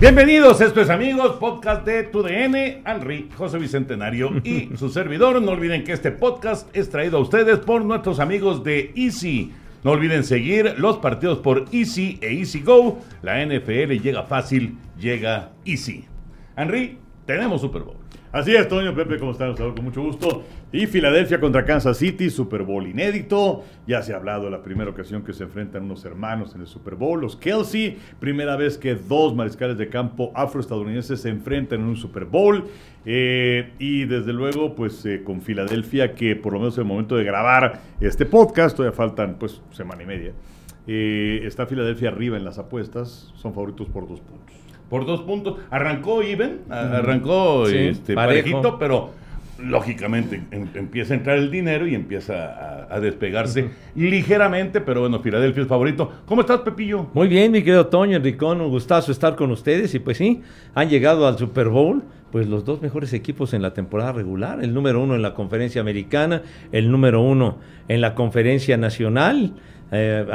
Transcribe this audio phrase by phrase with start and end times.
[0.00, 2.54] Bienvenidos, esto es amigos, podcast de TUDN,
[2.86, 5.42] Henry, José Bicentenario y su servidor.
[5.42, 9.52] No olviden que este podcast es traído a ustedes por nuestros amigos de Easy.
[9.82, 13.00] No olviden seguir los partidos por Easy e Easy Go.
[13.22, 16.04] La NFL llega fácil, llega Easy.
[16.56, 17.96] Henry, tenemos Super Bowl.
[18.30, 19.56] Así es, Toño, Pepe, ¿cómo están?
[19.56, 20.44] Con mucho gusto.
[20.70, 23.64] Y Filadelfia contra Kansas City, Super Bowl inédito.
[23.86, 26.66] Ya se ha hablado de la primera ocasión que se enfrentan unos hermanos en el
[26.66, 27.96] Super Bowl, los Kelsey.
[28.20, 32.64] Primera vez que dos mariscales de campo afroestadounidenses se enfrentan en un Super Bowl.
[33.06, 37.16] Eh, y desde luego, pues eh, con Filadelfia, que por lo menos en el momento
[37.16, 40.32] de grabar este podcast, todavía faltan pues semana y media.
[40.86, 44.54] Eh, está Filadelfia arriba en las apuestas, son favoritos por dos puntos
[44.88, 45.58] por dos puntos.
[45.70, 49.10] Arrancó even, arrancó este, parejito, pero
[49.58, 55.62] lógicamente em, empieza a entrar el dinero y empieza a, despegarse ligeramente, pero bueno, Filadelfia
[55.62, 56.10] es favorito.
[56.26, 57.08] ¿Cómo estás, Pepillo?
[57.14, 60.42] Muy bien, mi querido Toño, Enricón, un gustazo estar con ustedes y pues sí,
[60.74, 64.74] han llegado al Super Bowl pues los dos mejores equipos en la temporada regular, el
[64.74, 66.42] número uno en la conferencia americana,
[66.72, 69.54] el número uno en la conferencia nacional.
[69.92, 70.26] Eh,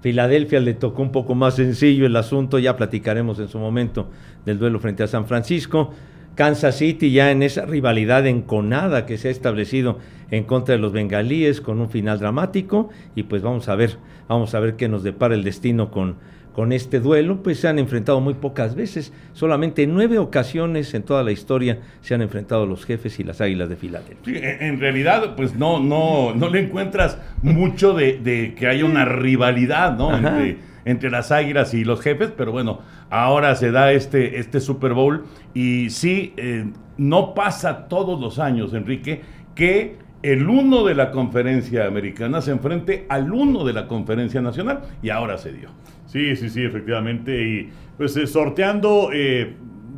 [0.00, 4.10] Filadelfia le tocó un poco más sencillo el asunto, ya platicaremos en su momento
[4.44, 5.92] del duelo frente a San Francisco.
[6.34, 9.98] Kansas City ya en esa rivalidad enconada que se ha establecido
[10.30, 14.54] en contra de los bengalíes con un final dramático y pues vamos a ver, vamos
[14.54, 16.16] a ver qué nos depara el destino con
[16.52, 19.12] con este duelo, pues se han enfrentado muy pocas veces.
[19.32, 23.40] Solamente en nueve ocasiones en toda la historia se han enfrentado los jefes y las
[23.40, 24.58] águilas de Filadelfia.
[24.60, 30.14] en realidad, pues no, no, no le encuentras mucho de, que haya una rivalidad, ¿no?
[30.14, 35.24] Entre, las águilas y los jefes, pero bueno, ahora se da este, este Super Bowl
[35.54, 36.66] y sí, eh,
[36.98, 39.22] no pasa todos los años, Enrique,
[39.54, 44.82] que el uno de la conferencia americana se enfrente al uno de la conferencia nacional
[45.02, 45.68] y ahora se dio.
[46.06, 47.42] Sí, sí, sí, efectivamente.
[47.42, 49.54] Y pues eh, sorteando eh,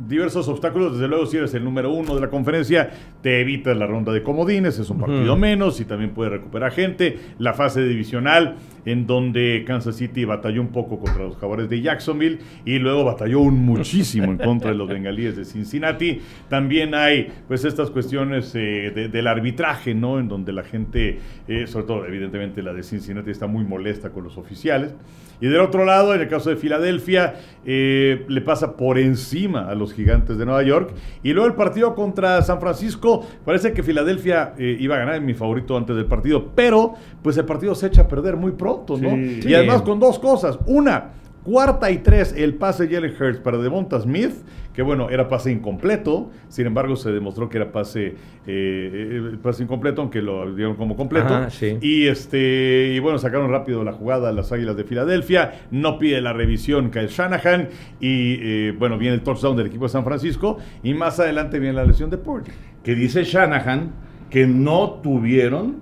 [0.07, 0.93] diversos obstáculos.
[0.93, 2.91] Desde luego, si eres el número uno de la conferencia,
[3.21, 7.17] te evitas la ronda de comodines, es un partido menos y también puede recuperar gente.
[7.39, 12.39] La fase divisional, en donde Kansas City batalló un poco contra los jaguares de Jacksonville
[12.65, 16.21] y luego batalló un muchísimo en contra de los bengalíes de Cincinnati.
[16.49, 20.19] También hay, pues, estas cuestiones eh, del arbitraje, ¿no?
[20.19, 24.23] En donde la gente, eh, sobre todo, evidentemente, la de Cincinnati está muy molesta con
[24.23, 24.93] los oficiales.
[25.41, 27.35] Y del otro lado, en el caso de Filadelfia,
[27.65, 30.93] eh, le pasa por encima a los gigantes de Nueva York.
[31.23, 35.25] Y luego el partido contra San Francisco, parece que Filadelfia eh, iba a ganar, en
[35.25, 38.97] mi favorito antes del partido, pero pues el partido se echa a perder muy pronto,
[38.97, 39.15] ¿no?
[39.17, 40.57] Y además con dos cosas.
[40.65, 41.11] Una,
[41.45, 44.33] Cuarta y tres, el pase Jalen Hurts para Devonta Smith,
[44.73, 48.15] que bueno, era pase incompleto, sin embargo se demostró que era pase,
[48.47, 51.47] eh, pase incompleto, aunque lo dieron como completo.
[51.81, 56.33] Y este y bueno, sacaron rápido la jugada las Águilas de Filadelfia, no pide la
[56.33, 57.69] revisión Kyle Shanahan,
[57.99, 61.75] y eh, bueno, viene el touchdown del equipo de San Francisco, y más adelante viene
[61.75, 62.47] la lesión de Port.
[62.83, 63.91] Que dice Shanahan
[64.31, 65.75] que no tuvieron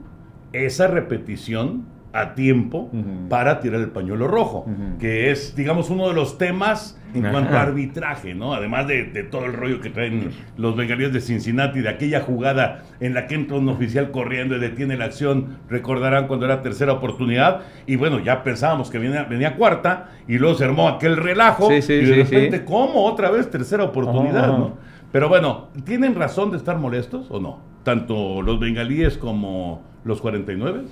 [0.52, 2.92] esa repetición a tiempo
[3.28, 4.66] para tirar el pañuelo rojo,
[5.00, 8.54] que es, digamos, uno de los temas en cuanto a arbitraje, ¿no?
[8.54, 13.14] Además de, todo el rollo que traen los bengalíes de Cincinnati, de aquella jugada en
[13.14, 17.62] la que entra un oficial corriendo y detiene la acción, recordarán cuando era tercera oportunidad,
[17.88, 21.82] y bueno, ya pensábamos que venía, venía cuarta, y luego se armó aquel relajo, y
[21.82, 24.78] de repente, ¿cómo otra vez tercera oportunidad, no?
[25.12, 27.60] Pero bueno, ¿tienen razón de estar molestos o no?
[27.84, 30.84] Tanto los bengalíes como los 49.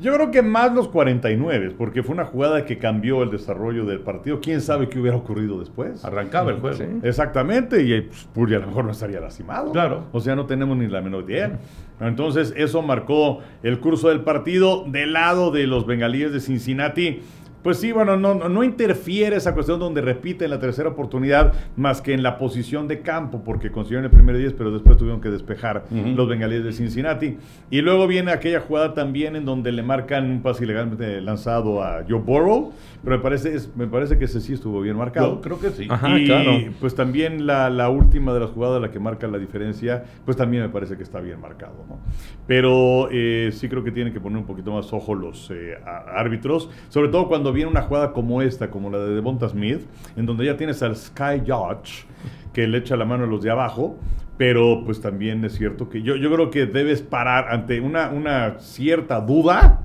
[0.00, 4.00] Yo creo que más los 49, porque fue una jugada que cambió el desarrollo del
[4.00, 4.40] partido.
[4.40, 6.04] ¿Quién sabe qué hubiera ocurrido después?
[6.04, 6.76] Arrancaba el juego.
[7.02, 9.72] Exactamente, y pues, Purdy a lo mejor no estaría lastimado.
[9.72, 10.04] Claro.
[10.12, 11.58] O sea, no tenemos ni la menor idea.
[12.00, 17.22] Entonces, eso marcó el curso del partido del lado de los bengalíes de Cincinnati
[17.64, 22.02] Pues sí, bueno, no, no interfiere esa cuestión donde repite en la tercera oportunidad más
[22.02, 25.30] que en la posición de campo, porque consiguieron el primer 10, pero después tuvieron que
[25.30, 27.38] despejar los bengalíes de Cincinnati.
[27.70, 32.04] Y luego viene aquella jugada también en donde le marcan un pase ilegalmente lanzado a
[32.06, 32.72] Joe Burrow,
[33.02, 35.36] pero me parece, me parece que ese sí estuvo bien marcado.
[35.36, 35.88] Yo creo que sí.
[36.18, 40.64] y pues también la, última de las jugadas, la que marca la diferencia, pues también
[40.64, 41.86] me parece que está bien marcado.
[41.88, 41.98] ¿no?
[42.46, 46.68] Pero eh, sí creo que tienen que poner un poquito más ojo los eh, árbitros,
[46.90, 49.80] sobre todo cuando viene una jugada como esta, como la de Devonta Smith,
[50.16, 52.06] en donde ya tienes al Sky Judge
[52.52, 53.96] que le echa la mano a los de abajo,
[54.36, 58.58] pero pues también es cierto que yo, yo creo que debes parar ante una, una
[58.58, 59.80] cierta duda.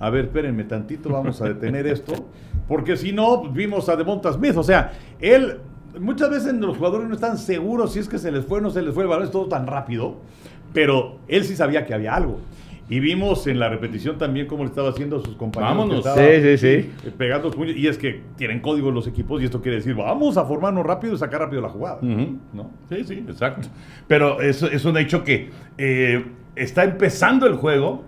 [0.00, 2.14] A ver, espérenme tantito, vamos a detener esto,
[2.66, 5.58] porque si no, vimos a Devonta Smith, o sea, él
[5.98, 8.70] muchas veces los jugadores no están seguros si es que se les fue o no
[8.70, 10.16] se les fue el balón, es todo tan rápido,
[10.72, 12.40] pero él sí sabía que había algo.
[12.90, 15.76] Y vimos en la repetición también cómo le estaba haciendo a sus compañeros.
[15.76, 16.04] Vámonos.
[16.04, 16.92] sí, sí, sí.
[17.06, 17.76] Eh, pegando puños.
[17.76, 21.14] Y es que tienen código los equipos y esto quiere decir, vamos a formarnos rápido
[21.14, 21.98] y sacar rápido la jugada.
[22.02, 22.70] ¿no?
[22.88, 23.68] Sí, sí, exacto.
[24.06, 26.24] Pero es, es un hecho que eh,
[26.56, 28.04] está empezando el juego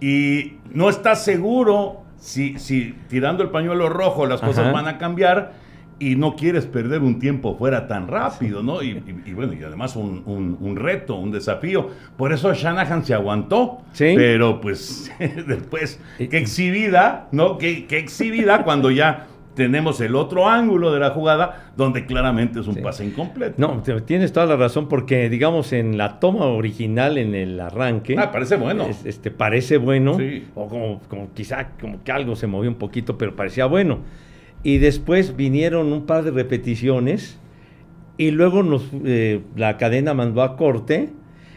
[0.00, 5.54] y no está seguro si, si tirando el pañuelo rojo las cosas van a cambiar
[6.00, 8.82] y no quieres perder un tiempo fuera tan rápido, ¿no?
[8.82, 8.94] Y,
[9.34, 11.90] bueno, y además un, reto, un desafío.
[12.16, 13.82] Por eso Shanahan se aguantó.
[13.92, 14.14] Sí.
[14.16, 15.12] Pero pues
[15.46, 17.58] después, qué exhibida, ¿no?
[17.58, 22.66] Qué, qué exhibida cuando ya tenemos el otro ángulo de la jugada donde claramente es
[22.66, 23.56] un pase incompleto.
[23.58, 28.16] No, tienes toda la razón porque digamos en la toma original en el arranque.
[28.18, 28.86] Ah, parece bueno.
[29.04, 30.46] este parece bueno sí.
[30.54, 33.98] o como, como quizá como que algo se movió un poquito, pero parecía bueno
[34.62, 37.38] y después vinieron un par de repeticiones
[38.16, 41.10] y luego nos, eh, la cadena mandó a corte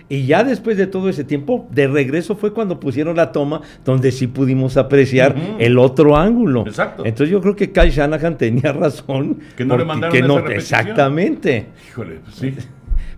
[0.10, 4.12] y ya después de todo ese tiempo, de regreso fue cuando pusieron la toma donde
[4.12, 6.66] sí pudimos apreciar el otro ángulo.
[6.68, 7.06] Exacto.
[7.06, 9.40] Entonces yo creo que Kyle Shanahan tenía razón.
[9.56, 11.68] Que no le mandaron que no, Exactamente.
[11.90, 12.54] Híjole, pues sí.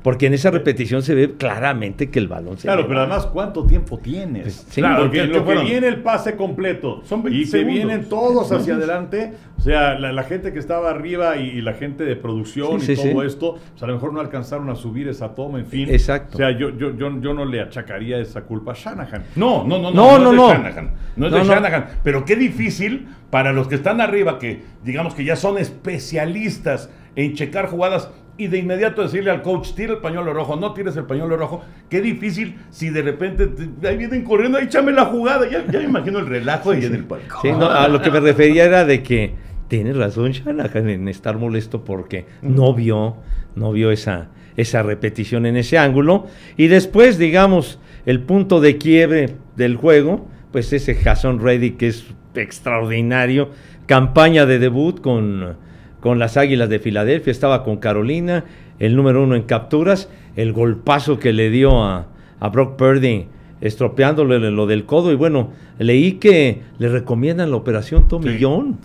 [0.06, 3.66] Porque en esa repetición se ve claramente que el balón se Claro, pero además, ¿cuánto
[3.66, 4.44] tiempo tienes?
[4.44, 8.76] Pues, claro, porque lo que viene el pase completo Son y que vienen todos hacia
[8.76, 13.24] adelante, o sea, la, gente que estaba arriba y, la gente de producción y todo
[13.24, 15.90] esto, pues a lo mejor no alcanzaron a subir esa toma, en fin.
[15.90, 16.36] Exacto.
[16.36, 19.24] O sea, yo, yo, yo, yo no le achacaría esa culpa a Shanahan.
[19.36, 20.92] No, no, no, no, no, no, es de Shanahan.
[21.16, 21.86] No es de Shanahan.
[22.04, 27.34] Pero qué difícil para los que están arriba, que digamos que ya son especialistas en
[27.34, 31.06] checar jugadas y de inmediato decirle al coach, tira el pañuelo rojo, no tires el
[31.06, 31.64] pañuelo rojo.
[31.90, 33.50] Qué difícil si de repente
[33.88, 35.50] ahí vienen corriendo, ahí échame la jugada.
[35.50, 37.40] Ya, ya me imagino el relajo ahí en el palco.
[37.42, 39.34] Sí, no, a lo que me refería era de que
[39.68, 43.16] tiene razón Shanahan en estar molesto porque no vio,
[43.56, 46.28] no vio esa, esa repetición en ese ángulo.
[46.58, 52.06] Y después, digamos, el punto de quiebre del juego, pues ese Jason Reddy que es
[52.36, 53.50] extraordinario,
[53.86, 55.58] campaña de debut con
[56.06, 58.46] con las Águilas de Filadelfia, estaba con Carolina,
[58.78, 62.06] el número uno en capturas, el golpazo que le dio a,
[62.40, 63.26] a Brock Purdy
[63.60, 65.50] estropeándole lo del codo y bueno,
[65.80, 68.38] leí que le recomiendan la operación Tommy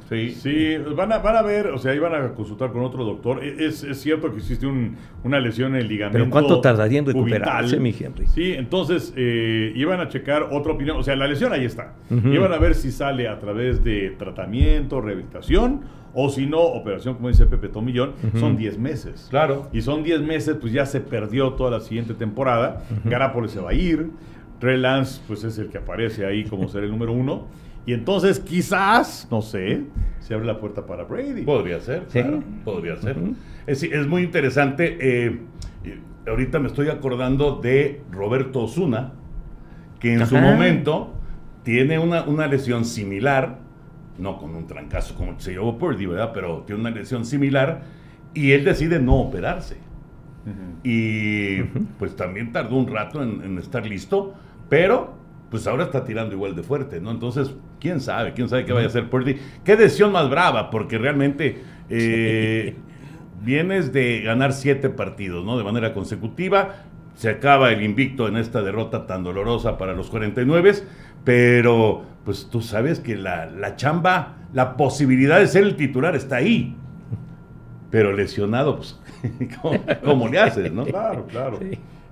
[0.09, 3.45] Sí, sí, van a, van a ver, o sea, iban a consultar con otro doctor.
[3.45, 6.19] E, es, es cierto que existe un, una lesión en el ligamento.
[6.19, 8.29] Pero ¿cuánto tardaría en recuperarse, mi Henry?
[8.29, 11.93] Sí, entonces eh, iban a checar otra opinión, o sea, la lesión ahí está.
[12.11, 17.29] Iban a ver si sale a través de tratamiento, rehabilitación o si no, operación, como
[17.29, 19.27] dice Pepe Tomillón, son 10 meses.
[19.31, 19.69] Claro.
[19.73, 22.83] Y son 10 meses, pues ya se perdió toda la siguiente temporada.
[23.05, 24.11] Uh se va a ir.
[24.59, 27.47] Trey Lance, pues es el que aparece ahí como ser el número uno.
[27.87, 29.85] Y entonces quizás, no sé,
[30.21, 31.43] se abre la puerta para Brady.
[31.43, 32.21] Podría ser, ¿Sí?
[32.65, 33.17] podría ser.
[33.67, 34.99] es, muy interesante.
[35.01, 35.41] Eh,
[36.27, 39.13] ahorita me estoy acordando de Roberto Osuna,
[39.99, 41.15] que en su momento
[41.63, 43.59] tiene una, una, lesión similar,
[44.21, 46.31] no con un trancazo como se llevó Purdy, ¿verdad?
[46.33, 47.83] Pero tiene una lesión similar
[48.35, 49.77] y él decide no operarse.
[50.83, 51.63] Y
[51.99, 54.35] pues también tardó un rato en estar listo
[54.71, 55.13] pero,
[55.51, 57.11] pues ahora está tirando igual de fuerte, ¿no?
[57.11, 59.37] Entonces, quién sabe, quién sabe qué vaya a hacer Purdy.
[59.65, 61.61] Qué decisión más brava, porque realmente
[61.91, 62.77] eh,
[63.43, 65.59] vienes de ganar siete partidos, ¿no?
[65.59, 66.85] De manera consecutiva.
[67.17, 70.73] Se acaba el invicto en esta derrota tan dolorosa para los 49,
[71.25, 76.77] pero pues tú sabes que la, chamba, la posibilidad de ser el titular está ahí.
[77.91, 78.99] Pero lesionado, pues,
[80.05, 80.85] ¿cómo, le haces, no?
[80.85, 81.59] Claro, claro.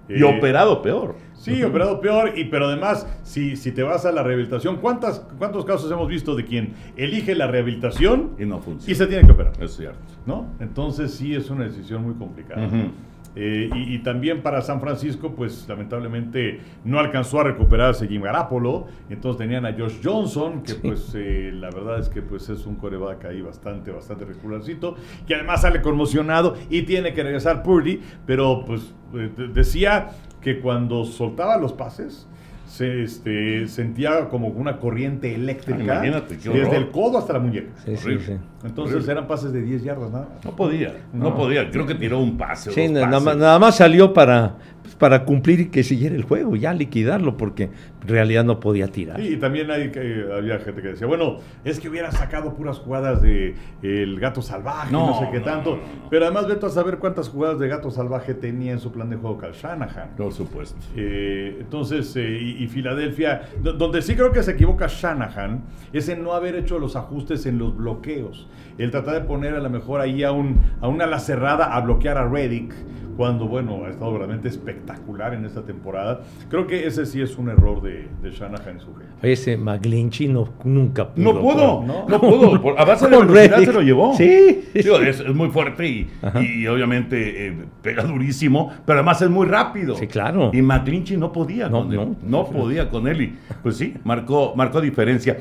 [0.09, 1.15] Y operado peor.
[1.35, 5.65] Sí, operado peor, y pero además, si, si te vas a la rehabilitación, ¿cuántas, ¿cuántos
[5.65, 8.93] casos hemos visto de quien elige la rehabilitación Y no funciona.
[8.93, 9.53] y se tiene que operar?
[9.61, 9.99] Es cierto.
[10.29, 10.47] ¿no?
[10.61, 12.67] Entonces sí es una decisión muy complicada.
[12.67, 12.91] Ujú.
[13.41, 18.87] Eh, y, y también para San Francisco, pues lamentablemente no alcanzó a recuperarse Jim Garapolo.
[19.11, 22.75] Entonces tenían a Josh Johnson, que pues eh, la verdad es que pues es un
[22.75, 28.65] coreback ahí bastante, bastante regularcito, que además sale conmocionado y tiene que regresar Purdy, pero
[28.67, 32.29] pues eh, de- decía que cuando soltaba los pases,
[32.69, 37.39] se este, sentía como una corriente eléctrica Ah, imagínate, qué desde el codo hasta la
[37.39, 37.71] muñeca.
[37.85, 38.27] Sí, sí, Horrible.
[38.27, 38.33] sí.
[38.67, 39.13] Entonces Horrible.
[39.13, 40.29] eran pases de 10 yardas nada.
[40.45, 41.35] No podía, no, No.
[41.35, 41.71] podía.
[41.71, 42.71] Creo que tiró un pase.
[42.71, 46.15] o Sí, dos nada, más, nada más salió para, pues, para cumplir y que siguiera
[46.15, 47.71] el juego, ya liquidarlo, porque
[48.09, 49.21] realidad no podía tirar.
[49.21, 49.93] Sí, y también hay,
[50.37, 54.93] había gente que decía, bueno, es que hubieran sacado puras jugadas de el gato salvaje,
[54.93, 55.77] no, No, sé qué no, tanto.
[55.77, 56.09] no.
[56.11, 59.17] Pero además veto a saber cuántas jugadas de gato salvaje tenía en su plan de
[59.17, 60.11] juego Cal Shanahan.
[60.17, 60.77] Por supuesto.
[60.97, 65.63] Eh, entonces, eh, y, y Filadelfia, do- donde sí creo que se equivoca Shanahan,
[65.93, 68.49] es en no haber hecho los ajustes en los bloqueos.
[68.79, 71.81] El tratar de poner a lo mejor ahí a, un, a una ala cerrada a
[71.81, 72.75] bloquear a Reddick,
[73.17, 76.21] cuando, bueno, ha estado realmente espectacular en esta temporada.
[76.49, 79.09] Creo que ese sí es un error de, de Shanahan y su gente.
[79.23, 81.25] Ese McGlinchey no, nunca pudo.
[81.33, 82.21] No pudo, no, no.
[82.21, 82.61] pudo.
[82.63, 83.67] Por- a base de velocidad Reddick.
[83.67, 84.15] se lo llevó.
[84.17, 84.65] Sí.
[84.75, 84.87] Es,
[85.21, 89.97] es muy fuerte y, obviamente eh, pega durísimo, pero además es muy rápido.
[89.97, 90.51] Sí, claro.
[90.53, 91.97] Y McClinchy no podía No, con él.
[91.99, 92.17] no.
[92.23, 95.37] No podía con él y pues sí, marcó, marcó diferencia.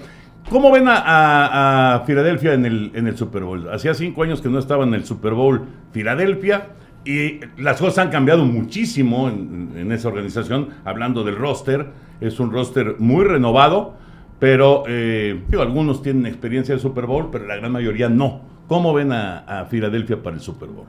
[0.49, 3.69] ¿Cómo ven a, a- a Filadelfia en el, en el Super Bowl?
[3.69, 6.67] Hacía cinco años que no estaba en el Super Bowl Filadelfia
[7.07, 10.69] y las cosas han cambiado muchísimo en, en esa organización.
[10.83, 11.87] Hablando del roster,
[12.19, 13.93] es un roster muy renovado,
[14.39, 18.41] pero eh, digo, algunos tienen experiencia de Super Bowl, pero la gran mayoría no.
[18.67, 20.87] ¿Cómo ven a, a Filadelfia para el Super Bowl?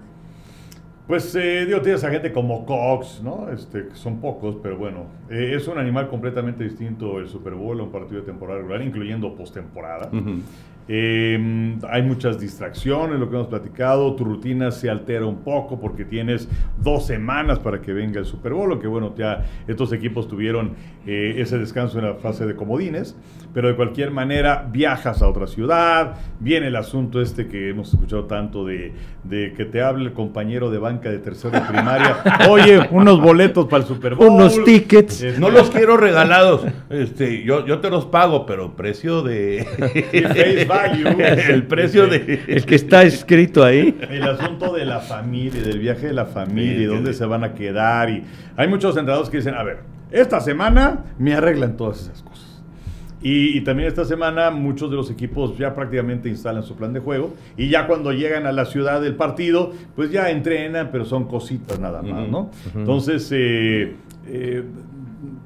[1.06, 3.48] Pues eh, digo, tienes a gente como Cox, ¿no?
[3.50, 7.80] Este, que son pocos, pero bueno, eh, es un animal completamente distinto el Super Bowl
[7.80, 10.10] a un partido de temporada regular, incluyendo postemporada.
[10.12, 10.40] Ujú.
[10.88, 16.04] Eh, hay muchas distracciones, lo que hemos platicado, tu rutina se altera un poco porque
[16.04, 20.74] tienes dos semanas para que venga el Super Bowl, aunque bueno, ya estos equipos tuvieron
[21.06, 23.16] eh, ese descanso en la fase de comodines,
[23.58, 28.26] pero de cualquier manera viajas a otra ciudad, viene el asunto este que hemos escuchado
[28.26, 28.92] tanto de,
[29.24, 33.66] de que te hable el compañero de banca de tercero de primaria, oye, unos boletos
[33.66, 34.28] para el Super Bowl.
[34.30, 35.22] Unos tickets.
[35.22, 36.66] Este, No los quiero regalados.
[36.88, 39.66] Este, yo, yo te los pago, pero precio de.
[40.28, 41.20] face value.
[41.48, 42.44] El precio de.
[42.46, 43.98] El que está escrito ahí.
[44.08, 47.18] El asunto de la familia, del viaje de la familia, Sí, y dónde sí.
[47.18, 48.08] se van a quedar.
[48.08, 48.22] Y
[48.56, 49.78] hay muchos entrenadores que dicen, a ver,
[50.12, 52.37] esta semana me arreglan todas esas cosas.
[53.20, 57.00] Y, y también esta semana muchos de los equipos ya prácticamente instalan su plan de
[57.00, 61.24] juego y ya cuando llegan a la ciudad del partido, pues ya entrenan, pero son
[61.24, 62.50] cositas nada más, ¿no?
[62.74, 63.96] Entonces, eh,
[64.26, 64.62] eh,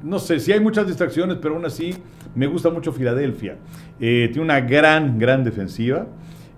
[0.02, 1.94] no sé, sí hay muchas distracciones, pero aún así
[2.34, 3.56] me gusta mucho Filadelfia.
[4.00, 6.06] Eh, tiene una gran, gran defensiva.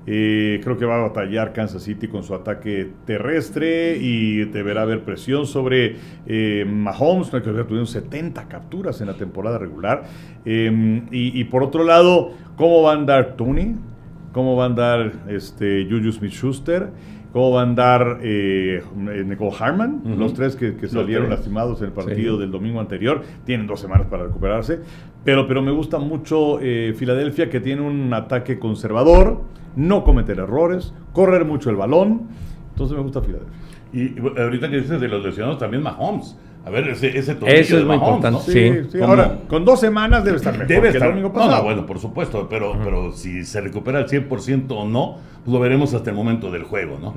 [0.06, 5.02] Eh, creo que va a batallar Kansas City con su ataque terrestre y deberá haber
[5.02, 5.96] presión sobre
[6.26, 10.04] eh, Mahomes, que tuvieron 70 capturas en la temporada regular.
[10.44, 13.76] Eh, y, y por otro lado, ¿cómo va a andar Tony?
[14.32, 16.88] ¿Cómo va a andar este, Juju Smith-Schuster?
[17.32, 20.02] ¿Cómo va a andar eh, Nicole Harman?
[20.18, 21.38] Los tres que, que salieron tres.
[21.38, 22.40] lastimados en el partido Sí.
[22.42, 23.22] del domingo anterior.
[23.44, 24.80] Tienen dos semanas para recuperarse.
[25.24, 29.40] Pero, pero me gusta mucho eh, Filadelfia, que tiene un ataque conservador,
[29.76, 32.22] no cometer errores, correr mucho el balón.
[32.70, 33.52] Entonces me gusta Filadelfia.
[33.92, 36.36] Y ahorita que dices de los lesionados, también Mahomes.
[36.66, 38.90] A ver, ese, ese tobillo Eso es de muy Mahomes, importante, ¿no?
[38.90, 38.98] Sí.
[39.02, 41.10] Ahora, con dos semanas debe estar mejor Debe que estar.
[41.16, 41.56] el No, pasado.
[41.58, 45.60] no, bueno, por supuesto, pero, pero si se recupera al 100% o no, pues lo
[45.60, 47.14] veremos hasta el momento del juego, ¿no?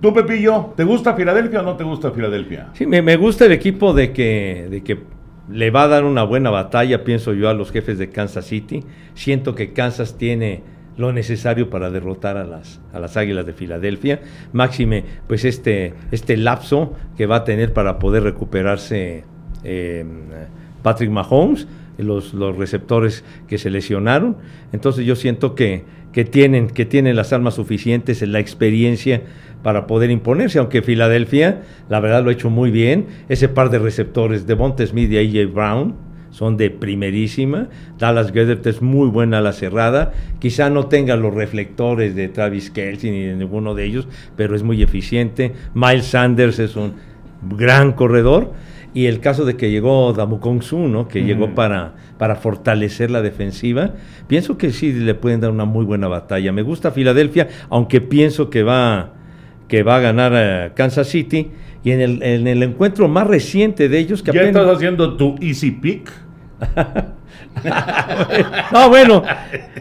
[0.00, 2.68] Tú, Pepillo, ¿te gusta Filadelfia o no te gusta Filadelfia?
[2.74, 5.02] Sí, me, me gusta el equipo de que, de que
[5.50, 8.84] le va a dar una buena batalla, pienso yo, a los jefes de Kansas City.
[9.14, 10.62] Siento que Kansas tiene
[10.96, 14.20] lo necesario para derrotar a las, a las Águilas de Filadelfia.
[14.52, 19.24] Máxime, pues este, este lapso que va a tener para poder recuperarse
[19.64, 20.04] eh,
[20.82, 21.66] Patrick Mahomes,
[21.98, 24.36] los, los receptores que se lesionaron.
[24.72, 29.22] Entonces yo siento que, que, tienen, que tienen las armas suficientes, la experiencia
[29.62, 33.06] para poder imponerse, aunque Filadelfia, la verdad, lo ha hecho muy bien.
[33.28, 35.52] Ese par de receptores, Devonta Smith y A.J.
[35.52, 35.94] Brown,
[36.34, 37.68] son de primerísima.
[37.96, 40.12] Dallas Goedert es muy buena a la cerrada.
[40.40, 44.64] Quizá no tenga los reflectores de Travis Kelsey ni de ninguno de ellos, pero es
[44.64, 45.52] muy eficiente.
[45.74, 46.94] Miles Sanders es un
[47.56, 48.52] gran corredor.
[48.94, 51.06] Y el caso de que llegó Damukong Su, ¿no?
[51.06, 51.26] que Mm.
[51.26, 53.92] llegó para, para fortalecer la defensiva,
[54.26, 56.52] pienso que sí le pueden dar una muy buena batalla.
[56.52, 59.12] Me gusta Filadelfia, aunque pienso que va
[59.68, 61.50] que va a ganar eh, Kansas City.
[61.84, 65.16] Y en el, en el encuentro más reciente de ellos, que ¿Ya apenas- estás haciendo
[65.16, 66.10] tu easy pick?
[68.72, 69.22] No, bueno,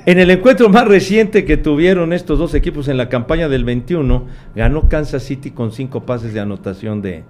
[0.06, 4.28] en el encuentro más reciente que tuvieron estos dos equipos en la campaña del 21,
[4.56, 7.24] ganó Kansas City con cinco pases de anotación de,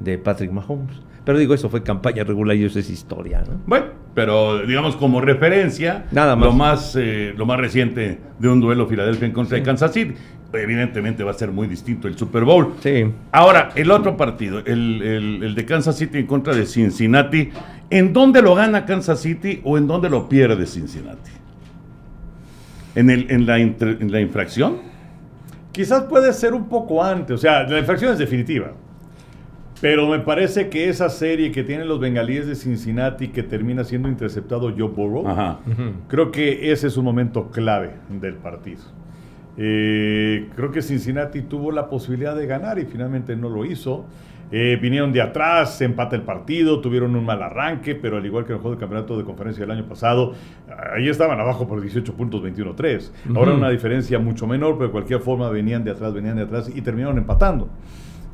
[0.00, 0.96] de Patrick Mahomes.
[1.24, 3.60] Pero digo, eso fue campaña regular y eso es historia, ¿no?
[3.66, 6.46] Bueno, pero digamos como referencia, Nada más.
[6.46, 10.14] Lo, más eh, lo más reciente de un duelo Filadelfia en contra de Kansas City.
[10.52, 12.74] Evidentemente va a ser muy distinto el Super Bowl.
[12.80, 13.04] Sí.
[13.32, 17.50] Ahora, el otro partido, el, el- el de Kansas City en contra de Cincinnati,
[17.90, 21.30] ¿en dónde lo gana Kansas City o en dónde lo pierde Cincinnati?
[22.94, 24.78] ¿En, el, en, la, inter- en la infracción?
[25.72, 28.72] Quizás puede ser un poco antes, o sea, la infracción es definitiva.
[29.80, 34.08] Pero me parece que esa serie que tienen los bengalíes de Cincinnati que termina siendo
[34.08, 35.58] interceptado Joe Burrow, Ajá.
[36.08, 38.80] creo que ese es un momento clave del partido.
[39.58, 44.06] Eh, creo que Cincinnati tuvo la posibilidad de ganar y finalmente no lo hizo.
[44.50, 48.44] Eh, vinieron de atrás, se empata el partido, tuvieron un mal arranque, pero al igual
[48.44, 50.32] que en el juego de campeonato de conferencia del año pasado,
[50.96, 53.10] ahí estaban abajo por 18 puntos, 21-3.
[53.34, 56.70] Ahora una diferencia mucho menor, pero de cualquier forma venían de atrás, venían de atrás
[56.74, 57.68] y terminaron empatando.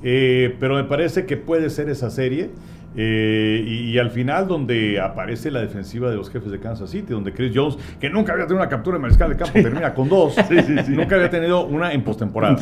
[0.04, 2.50] Eh, pero me parece que puede ser esa serie.
[2.96, 7.12] Eh, y, y al final donde aparece la defensiva de los jefes de Kansas City,
[7.12, 10.08] donde Chris Jones, que nunca había tenido una captura de mariscal de campo, termina con
[10.08, 10.34] dos.
[10.48, 10.92] Sí, sí, sí.
[10.92, 12.54] Nunca había tenido una en postemporada.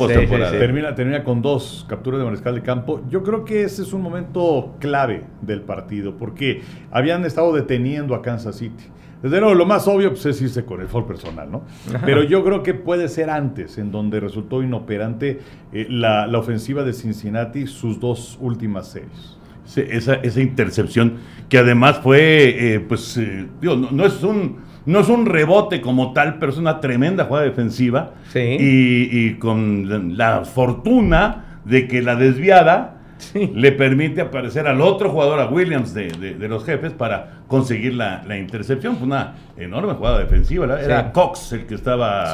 [0.51, 3.01] Termina, termina con dos capturas de mariscal de campo.
[3.09, 6.61] Yo creo que ese es un momento clave del partido, porque
[6.91, 8.85] habían estado deteniendo a Kansas City.
[9.21, 11.63] Desde luego, lo más obvio pues, es irse con el foul personal, ¿no?
[12.05, 15.39] Pero yo creo que puede ser antes, en donde resultó inoperante
[15.71, 19.37] eh, la, la ofensiva de Cincinnati sus dos últimas series.
[19.75, 21.13] Esa, esa intercepción
[21.49, 25.81] que además fue, eh, pues, eh, digo, no, no es un, no es un rebote
[25.81, 28.11] como tal, pero es una tremenda jugada defensiva.
[28.31, 28.39] Sí.
[28.39, 33.49] Y, y con la, fortuna de que la desviada Sí.
[33.55, 37.93] le permite aparecer al otro jugador, a Williams de, de- de los jefes, para conseguir
[37.93, 38.97] la, la intercepción.
[38.97, 40.65] Fue una enorme jugada defensiva.
[40.65, 40.83] ¿verdad?
[40.83, 41.09] Era Sí.
[41.13, 42.33] Cox el que estaba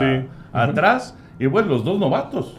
[0.52, 1.16] atrás.
[1.40, 2.58] Y bueno, los dos novatos.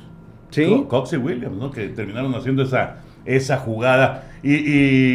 [0.51, 0.65] Sí.
[0.69, 1.71] Co- Cox y Williams, ¿no?
[1.73, 2.99] Que terminaron haciendo esa,
[3.37, 4.31] esa jugada.
[4.43, 4.55] Y,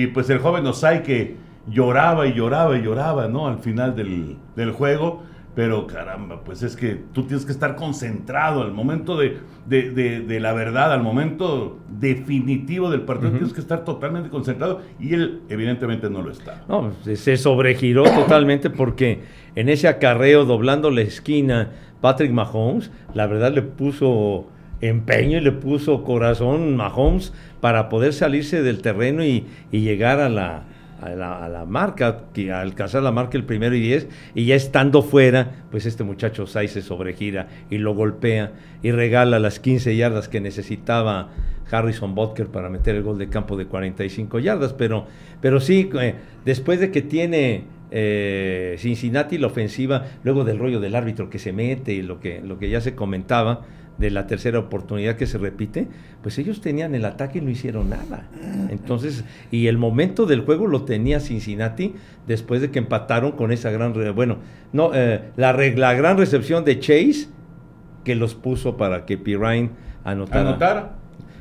[0.03, 1.35] y, pues el joven Osai que
[1.67, 3.47] lloraba y lloraba y lloraba, ¿no?
[3.47, 5.23] Al final del, del juego.
[5.55, 10.19] Pero caramba, pues es que tú tienes que estar concentrado al momento de, de- de-
[10.19, 14.81] de la verdad, al momento definitivo del partido, tienes que estar totalmente concentrado.
[14.99, 16.63] Y él, evidentemente, no lo está.
[16.67, 19.21] No, se- se sobregiró totalmente porque
[19.55, 24.47] en ese acarreo doblando la esquina, Patrick Mahomes, la verdad le puso
[24.81, 30.29] empeño y le puso corazón Mahomes para poder salirse del terreno y, y llegar a
[30.29, 30.63] la,
[31.01, 34.55] a la, a la marca, que alcanzar la marca el primero y diez, y ya
[34.55, 39.95] estando fuera, pues este muchacho Sai se sobregira y lo golpea y regala las 15
[39.95, 41.29] yardas que necesitaba
[41.69, 45.07] Harrison Butker para meter el gol de campo de 45 yardas, pero,
[45.41, 50.95] pero sí, eh, después de que tiene eh, Cincinnati la ofensiva, luego del rollo del
[50.95, 53.61] árbitro que se mete y lo que, lo que ya se comentaba
[53.97, 55.87] de la tercera oportunidad que se repite,
[56.21, 58.27] pues ellos tenían el ataque y no hicieron nada.
[58.69, 61.95] Entonces, y el momento del juego lo tenía Cincinnati
[62.27, 64.37] después de que empataron con esa gran, bueno,
[64.73, 67.27] no, eh, la, gran recepción de Chase
[68.03, 69.71] que los puso para que Pirine
[70.03, 70.41] anotara.
[70.41, 70.95] Anotara.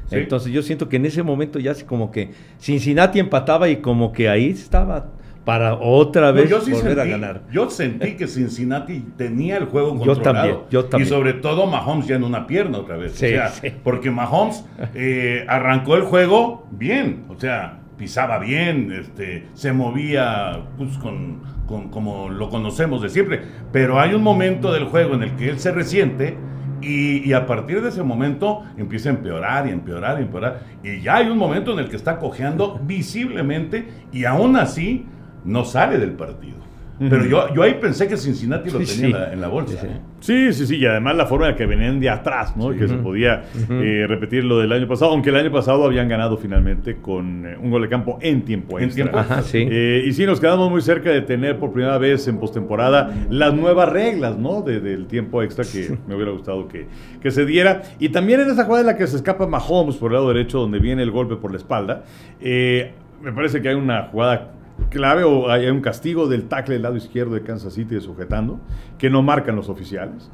[0.09, 0.17] Sí.
[0.17, 4.29] Entonces yo siento que en ese momento ya como que Cincinnati empataba y como que
[4.29, 5.09] ahí estaba
[5.45, 7.43] para otra vez yo sí volver sentí, a ganar.
[7.53, 10.23] Yo sentí que Cincinnati tenía el juego Yo controlado.
[10.23, 11.07] también, yo también.
[11.07, 13.13] Y sobre todo Mahomes ya en una pierna otra vez.
[13.13, 13.69] Sí, o sea, sí.
[13.83, 17.25] porque Mahomes eh, arrancó el juego bien.
[17.29, 23.43] O sea, pisaba bien, este, se movía pues, con, con- como lo conocemos de siempre.
[23.71, 26.37] Pero hay un momento del juego en el que él se resiente.
[26.81, 30.61] Y, y a partir de ese momento empieza a empeorar y empeorar y empeorar.
[30.83, 35.07] Y ya hay un momento en el que está cojeando visiblemente y aún así
[35.45, 36.55] no sale del partido.
[36.97, 39.73] Pero yo, yo ahí pensé que Cincinnati lo Sí, tenía en, la, en la bolsa.
[39.73, 39.87] Sí, sí.
[39.89, 40.01] ¿eh?
[40.21, 42.71] Sí, sí, sí, y además la forma en la que venían de atrás, ¿no?
[42.71, 46.37] Que se podía eh, repetir lo del año pasado, aunque el año pasado habían ganado
[46.37, 49.07] finalmente con eh, un gol de campo en tiempo En extra.
[49.07, 49.67] tiempo Ajá, sí.
[49.69, 53.53] Eh, y sí, nos quedamos muy cerca de tener por primera vez en postemporada las
[53.55, 54.63] nuevas reglas, ¿no?
[54.63, 56.87] De- del tiempo extra que me hubiera gustado que,
[57.21, 57.83] que se diera.
[57.99, 60.61] Y también en esa jugada en la que se escapa Mahomes por el lado derecho,
[60.61, 62.05] donde viene el golpe por la espalda,
[62.41, 64.53] eh, me parece que hay una jugada
[64.91, 68.61] clave o hay un castigo del tackle del lado izquierdo de Kansas City sujetando,
[68.99, 70.31] que no marcan los oficiales.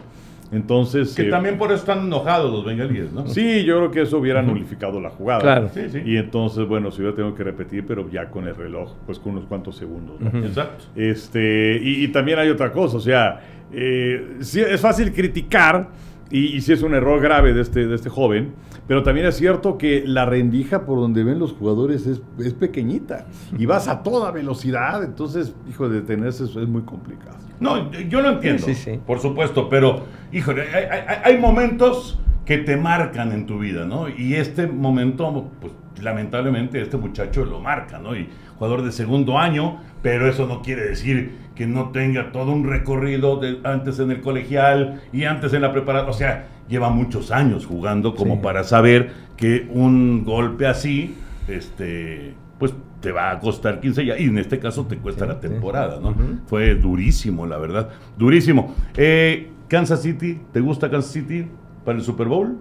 [0.53, 1.15] Entonces.
[1.15, 3.27] Que eh, también por eso están enojados los bengalíes, ¿no?
[3.29, 5.41] Sí, yo creo que eso hubiera nulificado la jugada.
[5.41, 5.71] Claro.
[5.73, 6.03] Sí, sí.
[6.05, 9.33] Y entonces, bueno, si hubiera tenido que repetir, pero ya con el reloj, pues con
[9.33, 10.21] unos cuantos segundos.
[10.21, 10.45] ¿no?
[10.45, 10.87] Exacto.
[10.97, 13.41] Este, y, y también hay otra cosa, o sea,
[13.73, 15.89] eh, sí, es fácil criticar
[16.31, 18.53] Y, y sí es un error grave de este, de este joven.
[18.91, 23.25] Pero también es cierto que la rendija por donde ven los jugadores es, es pequeñita.
[23.57, 25.05] Y vas a toda velocidad.
[25.05, 27.37] Entonces, hijo, detenerse es, es muy complicado.
[27.61, 29.01] No, yo lo entiendo, Sí, sí, sí.
[29.07, 34.09] por supuesto, pero, híjole, hay, hay- hay momentos que te marcan en tu vida, ¿no?
[34.09, 35.73] Y este momento, pues
[36.03, 38.17] lamentablemente este muchacho lo marca, ¿no?
[38.17, 42.65] Y jugador de segundo año, pero eso no quiere decir que no tenga todo un
[42.69, 47.31] recorrido de antes en el colegial y antes en la preparación, o sea, lleva muchos
[47.31, 48.41] años jugando como Sí.
[48.43, 51.15] para saber que un golpe así,
[51.49, 55.29] este, pues te va a costar 15 ya, y en este caso te cuesta Sí,
[55.29, 55.49] la sí.
[55.49, 56.15] temporada, ¿no?
[56.47, 57.89] Fue durísimo, la verdad.
[58.17, 58.75] Durísimo.
[58.97, 61.47] Eh, Kansas City, ¿te gusta Kansas City
[61.85, 62.57] para el Super Bowl?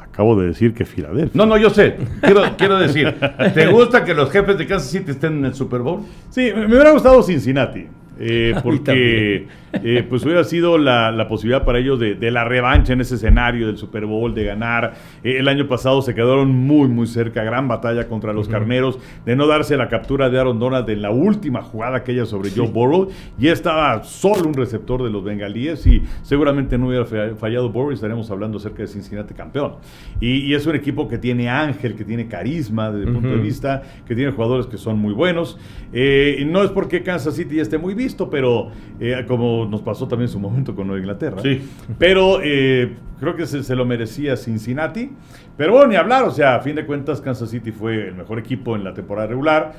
[0.00, 1.30] Acabo de decir que Filadelfia.
[1.34, 1.96] No, no, yo sé.
[2.22, 3.14] Quiero, quiero decir,
[3.54, 6.00] ¿te gusta que los jefes de Kansas City estén en el Super Bowl?
[6.30, 7.86] Sí, me me hubiera gustado Cincinnati.
[8.18, 12.92] Eh, porque eh, pues hubiera sido la, la posibilidad para ellos de, de la revancha
[12.94, 14.94] en ese escenario del Super Bowl, de ganar.
[15.22, 19.36] Eh, el año pasado se quedaron muy, muy cerca, gran batalla contra los carneros, de
[19.36, 23.08] no darse la captura de Aaron Donald en la última jugada aquella sobre Joe Burrow.
[23.38, 27.90] Ya estaba solo un receptor de los bengalíes y seguramente no hubiera fa- fallado Burrow
[27.90, 29.74] y estaremos hablando acerca de Cincinnati campeón.
[30.20, 33.36] Y, y es un equipo que tiene ángel, que tiene carisma desde el punto de
[33.38, 35.58] vista que tiene jugadores que son muy buenos.
[36.46, 40.28] No es porque Kansas City ya esté muy visto, pero eh, como nos pasó también
[40.28, 41.38] en su momento con Nueva Inglaterra.
[41.42, 41.60] Sí.
[41.98, 45.10] Pero eh, creo que se, se lo merecía Cincinnati.
[45.56, 48.38] Pero bueno, ni hablar, o sea, a fin de cuentas Kansas City fue el mejor
[48.38, 49.72] equipo en la temporada regular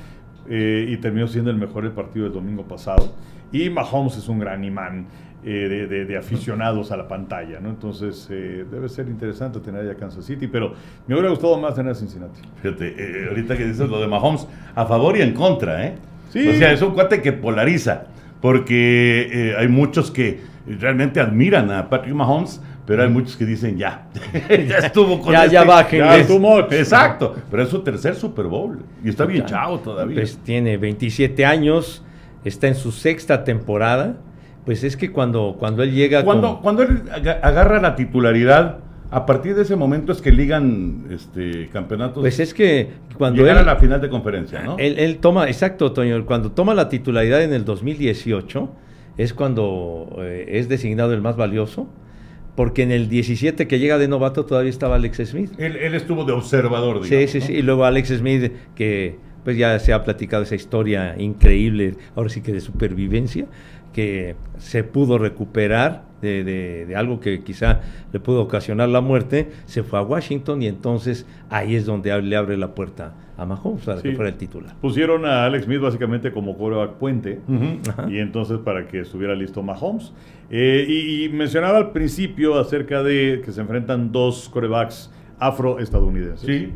[0.48, 3.14] eh, y terminó siendo el mejor el partido del domingo pasado.
[3.52, 5.06] Y Mahomes es un gran imán
[5.44, 7.68] eh, de, de- de aficionados a la pantalla, ¿no?
[7.70, 10.74] Entonces eh, debe ser interesante tener ahí a Kansas City, pero
[11.06, 12.40] me hubiera gustado más tener a Cincinnati.
[12.60, 15.94] Fíjate, eh, ahorita que dices lo de Mahomes, a favor y en contra, ¿eh?
[16.30, 16.46] Sí.
[16.48, 18.08] O sea, es un cuate que polariza,
[18.40, 23.76] porque eh, hay muchos que realmente admiran a Patrick Mahomes, pero hay muchos que dicen
[23.76, 24.06] ya,
[24.48, 25.54] ya estuvo con Ya, este.
[25.54, 25.98] ya bajen.
[26.00, 26.72] Ya, much.
[26.72, 30.16] Exacto, pero es su tercer Super Bowl y está bien chavo todavía.
[30.16, 32.02] Pues tiene 27 años,
[32.44, 34.16] está en su sexta temporada.
[34.64, 38.78] Pues es que cuando, cuando él llega Cuando, con- cuando él aga- agarra la titularidad,
[39.10, 42.20] a partir de ese momento es que ligan este campeonatos.
[42.22, 44.76] Pues es que cuando llegar él, a la final de conferencia, ¿no?
[44.78, 48.70] él, él toma, exacto, Toño, cuando toma la titularidad en el 2018,
[49.16, 51.88] es cuando eh, es designado el más valioso,
[52.54, 55.52] porque en el 17 que llega de novato todavía estaba Alex Smith.
[55.58, 57.30] Él, él estuvo de observador, Sí, digamos.
[57.30, 57.46] sí, ¿no?
[57.46, 57.52] sí.
[57.54, 62.42] Y luego Alex Smith, que pues ya se ha platicado esa historia increíble, ahora sí
[62.42, 63.46] que de supervivencia,
[63.94, 67.80] que se pudo recuperar de, de- de algo que quizá
[68.12, 72.36] le pudo ocasionar la muerte, se fue a Washington y entonces ahí es donde le
[72.36, 74.74] abre la puerta a Mahomes para que fuera el titular.
[74.80, 77.38] Pusieron a Alex Smith básicamente como quarterback puente.
[78.08, 80.12] Y entonces para que estuviera listo Mahomes.
[80.50, 86.44] Eh, y, y mencionaba al principio acerca de que se enfrentan dos corebacks afroestadounidenses.
[86.46, 86.72] Sí.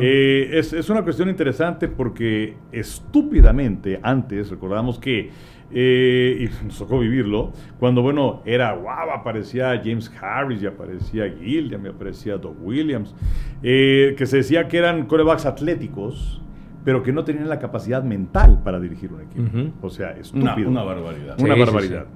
[0.00, 5.30] Eh, es, es una cuestión interesante porque estúpidamente antes, recordamos que,
[5.72, 11.84] eh, y nos tocó vivirlo, cuando, bueno, era wow, aparecía James Harris, y aparecía Gilliam,
[11.84, 13.14] y aparecía Doug Williams,
[13.62, 16.40] eh, que se decía que eran corebacks atléticos,
[16.84, 19.86] pero que no tenían la capacidad mental para dirigir un equipo.
[19.86, 20.68] O sea, estúpido.
[20.68, 21.36] una barbaridad.
[21.40, 22.06] Una Sí, sí, barbaridad.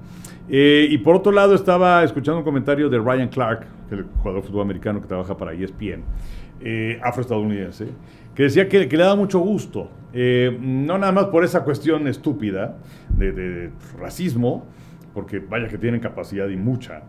[0.51, 4.49] Eh, y por otro lado, estaba escuchando un comentario de Ryan Clark, el jugador de
[4.49, 6.03] fútbol americano que trabaja para ESPN,
[6.61, 7.89] eh, afroestadounidense,
[8.39, 12.07] que decía que, que le daba mucho gusto, eh, no nada más por esa cuestión
[12.07, 12.77] estúpida
[13.17, 14.65] de, de racismo,
[15.13, 17.03] porque vaya que tienen capacidad y mucha,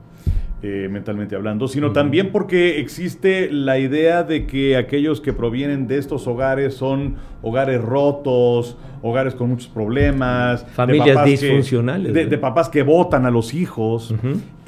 [0.64, 6.00] eh, mentalmente hablando, sino también porque existe la idea de que aquellos que provienen de
[6.00, 12.38] estos hogares son hogares rotos, hogares con muchos problemas, de Familias que- disfuncionales, de, de
[12.40, 14.16] papás que votan a los hijos.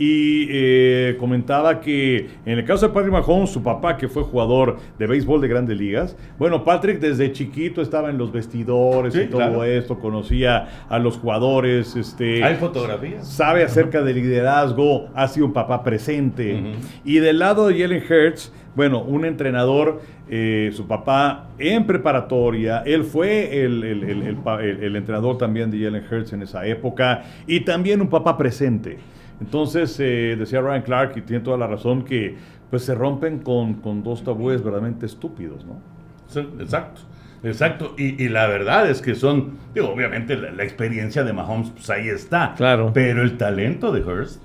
[0.03, 4.77] Y eh, comentaba que en el caso de Patrick Mahomes, su papá, que fue jugador
[4.97, 9.25] de béisbol de grandes ligas, bueno, Patrick desde chiquito estaba en los vestidores Sí, y
[9.27, 9.63] todo claro.
[9.63, 13.27] esto, conocía a los jugadores, este, Hay fotografías.
[13.27, 16.59] sabe acerca del liderazgo, ha sido un papá presente.
[17.05, 23.03] Y del lado de Jalen Hurts, bueno, un entrenador, eh, su papá en preparatoria, él
[23.03, 28.01] fue el, el- el- el entrenador también de Jalen Hurts en esa época, y también
[28.01, 28.97] un papá presente.
[29.41, 32.37] Entonces, eh, decía Ryan Clark, y tiene toda la razón, que
[32.69, 35.81] pues se rompen con, con dos tabúes verdaderamente estúpidos, ¿no?
[36.27, 37.01] Sí, Exacto,
[37.43, 37.95] exacto.
[37.97, 41.89] Y, y la verdad es que son, digo, obviamente la, la experiencia de Mahomes, pues
[41.89, 42.53] ahí está.
[42.55, 42.91] Claro.
[42.93, 44.41] Pero el talento de Hurst,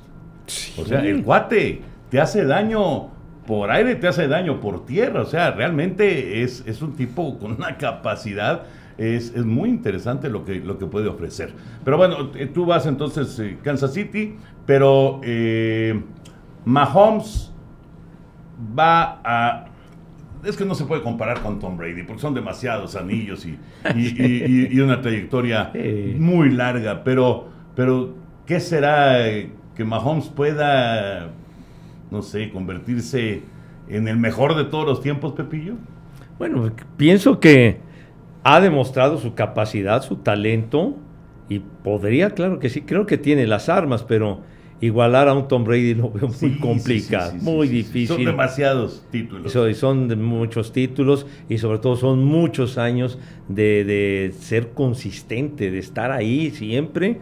[0.78, 3.10] o sea, el cuate te hace daño
[3.46, 5.22] por aire, te hace daño por tierra.
[5.22, 8.62] O sea, realmente es, es un tipo con una capacidad.
[8.98, 11.52] Es, es muy interesante lo que, lo que puede ofrecer.
[11.84, 16.00] Pero bueno, eh, tú vas entonces eh, Kansas City, pero eh,
[16.64, 17.52] Mahomes
[18.78, 19.66] va a...
[20.44, 23.58] Es que no se puede comparar con Tom Brady, porque son demasiados anillos y,
[23.94, 25.72] y- y- una trayectoria
[26.18, 28.14] muy larga, pero, pero
[28.46, 31.30] ¿qué será eh, que Mahomes pueda,
[32.10, 33.42] no sé, convertirse
[33.88, 35.74] en el mejor de todos los tiempos, Pepillo?
[36.38, 37.80] Bueno, pienso que
[38.48, 40.96] ha demostrado su capacidad, su talento
[41.48, 44.42] y podría, claro que sí, creo que tiene las armas, pero
[44.80, 47.72] igualar a un Tom Brady lo veo muy Sí, complicado, sí, sí, muy sí.
[48.06, 48.26] Son difícil.
[48.26, 49.52] demasiados títulos.
[49.52, 55.70] So- son de muchos títulos y sobre todo son muchos años de, de ser consistente,
[55.70, 57.20] de estar ahí siempre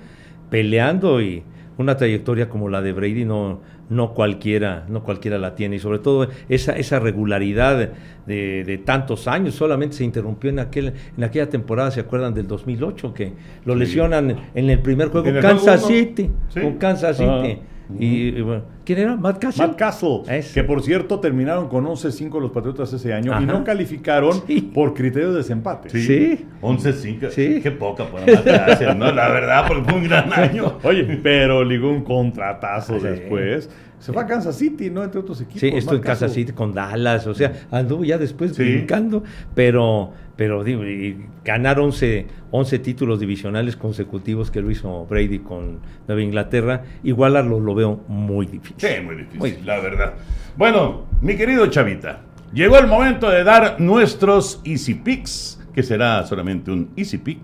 [0.50, 1.42] peleando y
[1.78, 5.98] una trayectoria como la de Brady no, no cualquiera, no cualquiera la tiene y sobre
[5.98, 7.90] todo esa, esa regularidad
[8.26, 12.46] de, de tantos años solamente se interrumpió en aquel, en aquella temporada, ¿se acuerdan del
[12.46, 13.12] 2008?
[13.14, 13.32] que
[13.64, 13.78] lo Sí.
[13.80, 15.98] lesionan en el primer juego el Kansas juego.
[16.06, 16.60] City, Sí.
[16.60, 17.28] con Kansas City.
[17.28, 17.94] Ah.
[17.98, 19.16] y, y bueno, ¿quién era?
[19.16, 19.66] Matt Castle.
[19.66, 20.54] Matt Castle, Ese.
[20.54, 24.60] que por cierto terminaron con 11-5 los Patriotas ese año y no calificaron Sí.
[24.60, 25.88] por criterios de desempate.
[25.90, 26.46] Sí.
[26.60, 27.30] 11-5.
[27.30, 27.60] Sí.
[27.62, 29.10] Qué poca para más gracias, ¿no?
[29.12, 30.78] La verdad, porque fue un gran año.
[30.82, 33.06] Oye, pero ligó un contratazo Sí.
[33.06, 33.70] después.
[33.98, 35.02] Se fue a Kansas City, ¿no?
[35.02, 35.60] Entre otros equipos.
[35.60, 36.42] Sí, esto en Matt Kansas Castle.
[36.42, 38.62] City con Dallas, o sea, anduvo ya después Sí.
[38.62, 39.22] brincando,
[39.54, 45.78] pero, pero digo, y ganar 11, 11 títulos divisionales consecutivos que lo hizo Brady con
[46.06, 48.73] Nueva Inglaterra, igualarlo lo veo muy difícil.
[48.76, 50.14] Sí, muy difícil, Muy la verdad.
[50.56, 52.20] Bueno, mi querido Chavita,
[52.52, 57.40] llegó el momento de dar nuestros Easy Picks, que será solamente un Easy Pick.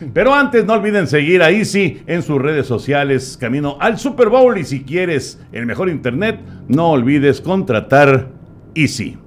[0.14, 4.56] Pero antes no olviden seguir a Easy en sus redes sociales camino al Super Bowl
[4.58, 8.28] y si quieres el mejor internet, no olvides contratar
[8.74, 9.18] Easy.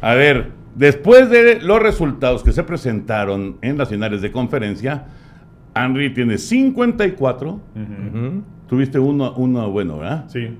[0.00, 5.06] A ver, después de los resultados que se presentaron en las finales de conferencia,
[5.74, 8.42] Henry tiene 54, Ujú.
[8.68, 10.26] tuviste uno, uno bueno, ¿verdad?
[10.28, 10.58] Sí.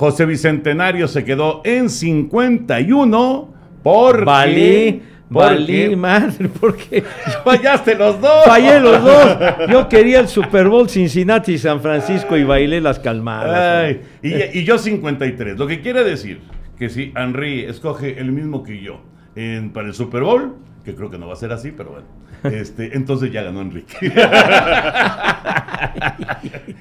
[0.00, 4.24] José Bicentenario se quedó en 51 porque...
[4.24, 7.02] Valí, valí madre, porque
[7.44, 8.44] fallaste los dos.
[8.46, 9.36] fallé los dos.
[9.70, 13.84] Yo quería el Super Bowl Cincinnati y San Francisco y bailé las calmadas.
[13.84, 15.58] Ay, y, y yo 53.
[15.58, 16.40] Lo que quiere decir
[16.78, 19.02] que si Henry escoge el mismo que yo
[19.36, 22.06] en- para el Super Bowl, que creo que no va a ser así, pero bueno,
[22.44, 23.94] este, entonces ya ganó Enrique.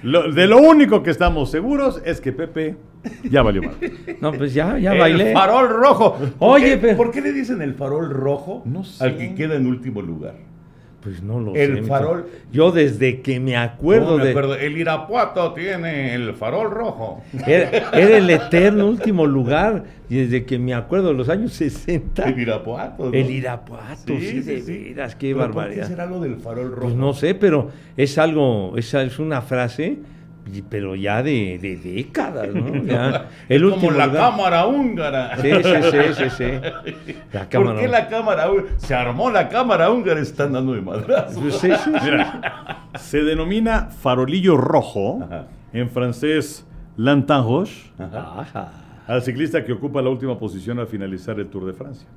[0.04, 2.78] Lo- de lo único que estamos seguros es que Pepe
[3.24, 3.76] ya valió mal.
[4.22, 5.34] No, pues ya, ya el bailé.
[5.34, 6.14] farol rojo.
[6.38, 9.04] ¿Por Oye, qué, pero- ¿por qué le dicen el farol rojo No sé.
[9.04, 10.36] al que queda en último lugar?
[11.02, 11.82] Pues no lo El sé.
[11.82, 12.26] mi farol.
[12.52, 14.30] Yo desde que me acuerdo No me de.
[14.32, 14.56] acuerdo.
[14.56, 17.24] El Irapuato tiene el farol rojo.
[17.48, 19.86] Era, era el eterno último lugar.
[20.10, 22.24] Y desde que me acuerdo de los años 60.
[22.28, 23.06] El Irapuato.
[23.06, 23.14] ¿no?
[23.14, 25.84] El Irapuato, sí, de veras, qué ¿Pero ¿Por barbaridad.
[25.84, 26.82] qué será lo del farol rojo?
[26.82, 30.00] Pues no sé, pero es algo, es, es una frase,
[30.70, 32.84] pero ya de, de décadas, ¿no?
[32.84, 34.30] Ya, el Como último la lugar.
[34.32, 35.38] cámara húngara.
[35.38, 37.04] Sí, sí, sí, sí, sí.
[37.34, 38.70] La ¿Por qué la cámara húngara?
[38.78, 41.40] Se armó la cámara húngara, están dando de madrazo.
[41.40, 41.92] Pues sí, sí.
[42.04, 45.46] Mira, se denomina farolillo rojo, Ajá.
[45.74, 46.66] en francés
[46.98, 48.72] Lantern Rouge, Ajá.
[49.08, 52.08] al ciclista que ocupa la última posición al finalizar el Tour de Francia.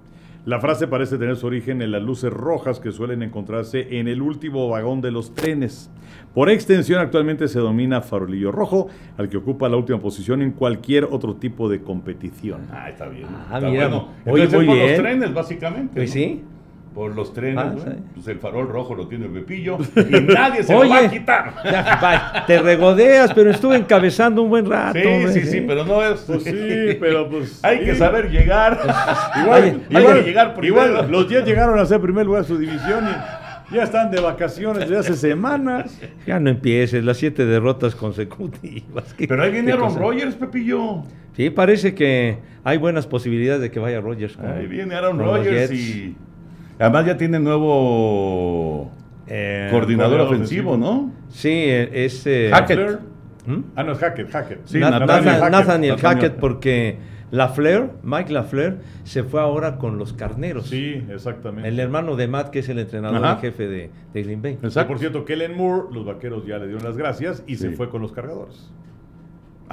[0.44, 4.20] La frase parece tener su origen en las luces rojas que suelen encontrarse en el
[4.20, 5.88] último vagón de los trenes.
[6.34, 11.04] Por extensión, actualmente se domina farolillo rojo, al que ocupa la última posición en cualquier
[11.04, 12.62] otro tipo de competición.
[12.72, 13.26] Ah, está bien.
[13.30, 14.08] Ah, está mira, bueno.
[14.24, 14.88] Entonces, muy bien.
[14.88, 15.94] los trenes, básicamente.
[15.94, 16.14] Pues ¿no?
[16.14, 16.42] sí.
[16.94, 17.90] Por los trenes, Ah, sí.
[18.14, 21.54] Pues el farol rojo lo tiene el Pepillo y nadie se lo va a quitar.
[21.64, 24.98] ya, va, te regodeas, pero estuve encabezando un buen rato.
[25.00, 26.20] Sí, hombre, sí, sí, pero no es.
[26.20, 27.60] Pues sí, pero pues...
[27.64, 28.78] Hay que saber llegar.
[29.42, 30.86] Igual, Oye, hay igual- que llegar primero.
[30.86, 33.04] igual los 10 llegaron a ser primer lugar de su división
[33.70, 35.98] y ya están de vacaciones desde hace semanas.
[36.26, 39.14] Ya no empieces, las siete derrotas consecutivas.
[39.16, 39.96] ¿Qué- Pero ahí viene Aaron?
[39.96, 41.04] Rodgers, Pepillo.
[41.36, 44.36] Sí, parece que hay buenas posibilidades de que vaya Rodgers.
[44.36, 46.14] con- Ahí viene Aaron Rodgers y.
[46.78, 48.90] Además ya tiene nuevo
[49.26, 51.12] Eh, coordinador coordinador ofensivo, ¿no?
[51.30, 52.26] Sí, eh, es...
[52.26, 53.00] eh, Hackett.
[53.46, 53.60] ¿Mm?
[53.76, 54.60] Ah, no, es Hackett, Hackett.
[54.66, 55.50] Sí, Na- Nathaniel Nathan- Hackett.
[55.52, 55.96] Nathaniel.
[55.98, 56.98] Hackett, porque
[57.30, 60.66] Lafleur, Mike Lafleur, se fue ahora con los carneros.
[60.68, 61.68] Sí, exactamente.
[61.68, 63.34] El hermano de Matt, que es el entrenador Ajá.
[63.34, 64.58] en jefe de, de Green Bay.
[64.62, 64.88] Exacto.
[64.88, 68.02] por cierto, Kellen Moore, los vaqueros ya le dieron las gracias y se fue con
[68.02, 68.70] los cargadores.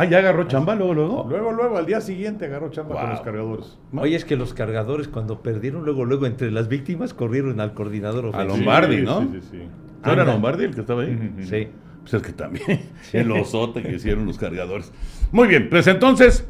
[0.02, 1.26] Ah, ya agarró chamba luego, luego.
[1.30, 3.78] Luego, luego, al día siguiente agarró chamba con los cargadores.
[3.94, 8.26] Oye, es que los cargadores cuando perdieron luego, luego entre las víctimas corrieron al coordinador
[8.26, 8.56] A ofensivo.
[8.56, 9.22] Lombardi, Sí, ¿no?
[9.22, 9.68] Sí, sí, sí.
[10.06, 10.24] ¿No era.
[10.24, 11.34] Lombardi el que estaba ahí?
[11.42, 11.68] Sí.
[12.02, 12.90] Pues es que también.
[13.12, 14.94] El osote que hicieron los cargadores.
[15.34, 16.48] Muy bien, pues entonces,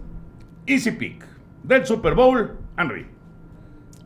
[0.67, 1.25] Easy Pick
[1.63, 3.07] del Super Bowl, Henry.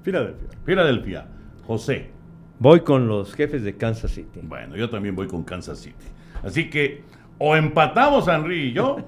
[0.04, 0.48] Filadelfia.
[0.66, 1.28] Filadelfia,
[1.68, 2.12] José.
[2.60, 4.40] Voy con los jefes de Kansas City.
[4.42, 6.06] Bueno, yo también voy con Kansas City.
[6.44, 7.04] Así que
[7.46, 9.00] o empatamos a Henry y yo,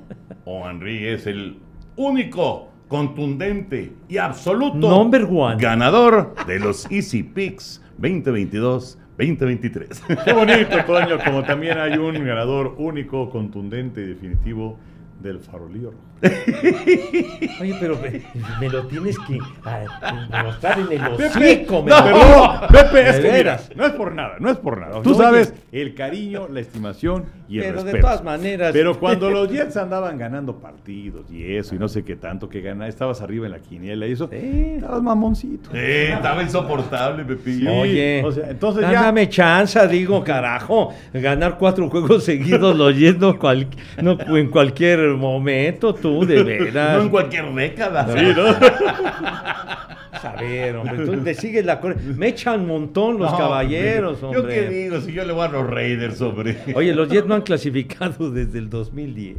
[0.43, 1.57] o Henry es el
[1.95, 5.55] único, contundente y absoluto Number one.
[5.55, 8.99] ganador de los Easy Picks 2022.
[9.17, 10.03] 2023.
[10.25, 14.77] Qué bonito, Toño, como también hay un ganador único, contundente y definitivo
[15.21, 16.03] del farolillo rojo.
[17.61, 18.21] Oye, pero me,
[18.59, 21.83] me lo tienes que ah, mostrar en el Pepe, hocico.
[21.83, 24.79] me no, lo- perdón, Pepe, De es que no es por nada, no es por
[24.79, 25.01] nada.
[25.01, 28.07] Tú sabes el cariño, la estimación y el Pero de respeto.
[28.07, 28.71] todas maneras.
[28.73, 32.61] Pero cuando los Jets andaban ganando partidos y eso, y no sé qué tanto que
[32.61, 34.73] ganar, estabas arriba en la quiniela y eso, Sí.
[34.77, 35.69] estabas mamoncito.
[35.73, 37.69] Eh, estaba insoportable, Pepillo.
[37.71, 37.77] Sí.
[37.77, 40.93] Oye, o sea, entonces ya- dame chance, digo, carajo.
[41.13, 43.67] Ganar cuatro juegos seguidos lo yendo cual-
[44.01, 46.97] no, en cualquier momento, tú, de veras.
[46.97, 48.07] No en cualquier década.
[48.07, 48.45] Sí, ¿no?
[50.25, 52.13] A ver, hombre, tú te sigues la corriente.
[52.17, 54.69] Me echan montón los No, caballeros, ¿Yo qué hombre.
[54.69, 54.99] digo?
[55.01, 56.57] Si yo le voy a los Raiders, hombre.
[56.73, 59.37] Oye, los Jets no han clasificado desde el 2010.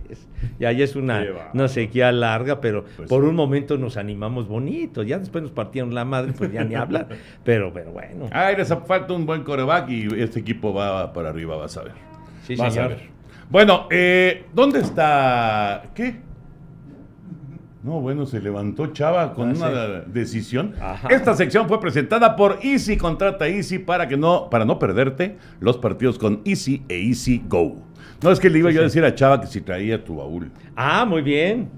[0.60, 1.24] Ya, ya es una,
[1.54, 3.28] una sequía larga, pero Pues por sí.
[3.28, 5.02] un momento nos animamos bonito.
[5.02, 7.08] Ya después nos partieron la madre, pues ya ni hablar.
[7.44, 8.26] Pero, pero bueno.
[8.32, 11.92] Ay, les falta un buen coreback y este equipo va para arriba, vas a ver.
[12.44, 12.92] Sí, Vas señor.
[12.92, 13.08] a ver.
[13.50, 15.82] Bueno, eh, ¿dónde está?
[15.94, 16.16] ¿Qué?
[17.86, 19.70] No, bueno, se levantó Chava con Ah, una
[20.06, 20.74] decisión.
[20.80, 21.06] Ajá.
[21.08, 22.96] Esta sección fue presentada por Easy.
[22.96, 27.76] Contrata Easy para que no, para no perderte los partidos con Easy e Easy Go.
[28.22, 30.50] No es que le iba yo a decir a Chava que si traía tu baúl.
[30.74, 31.68] Ah, muy bien.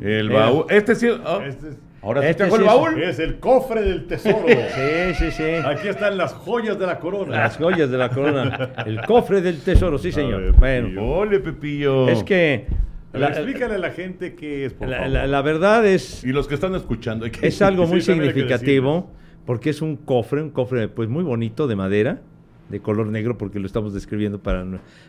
[0.00, 0.40] El Mira.
[0.42, 0.64] baúl.
[0.70, 1.08] Este sí.
[1.08, 3.02] oh, Este es, ahora sí este trajo el sí es- baúl.
[3.02, 4.38] es el cofre del tesoro.
[4.46, 5.42] Sí, sí, sí.
[5.66, 7.36] Aquí están las joyas de la corona.
[7.36, 8.70] Las joyas de la corona.
[8.86, 10.40] El cofre del tesoro, sí, señor.
[10.40, 11.02] ver, Bueno.
[11.04, 12.08] Ole, Pepillo.
[12.08, 12.66] es que
[13.12, 15.12] la, explícale a la gente qué es, por la- favor.
[15.12, 17.24] la- la verdad es, Y los que están escuchando.
[17.24, 19.10] hay que- es algo muy significativo
[19.46, 22.20] porque es un cofre, un cofre pues muy bonito de madera,
[22.68, 24.66] de color negro, porque lo estamos describiendo para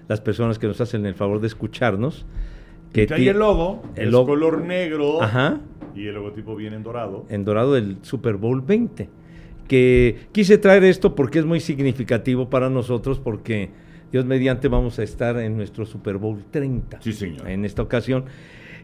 [0.07, 2.25] las personas que nos hacen el favor de escucharnos.
[2.93, 3.83] Que Trae el logo.
[3.95, 5.59] el es color negro Ajá.
[5.93, 7.25] y el logotipo viene en dorado.
[7.29, 9.09] en dorado del Super Bowl 20.
[9.67, 13.69] Que quise traer esto porque es muy significativo para nosotros, porque
[14.11, 17.01] Dios mediante vamos a estar en nuestro Super Bowl 30.
[17.01, 17.47] Sí, señor.
[17.49, 18.25] En esta ocasión.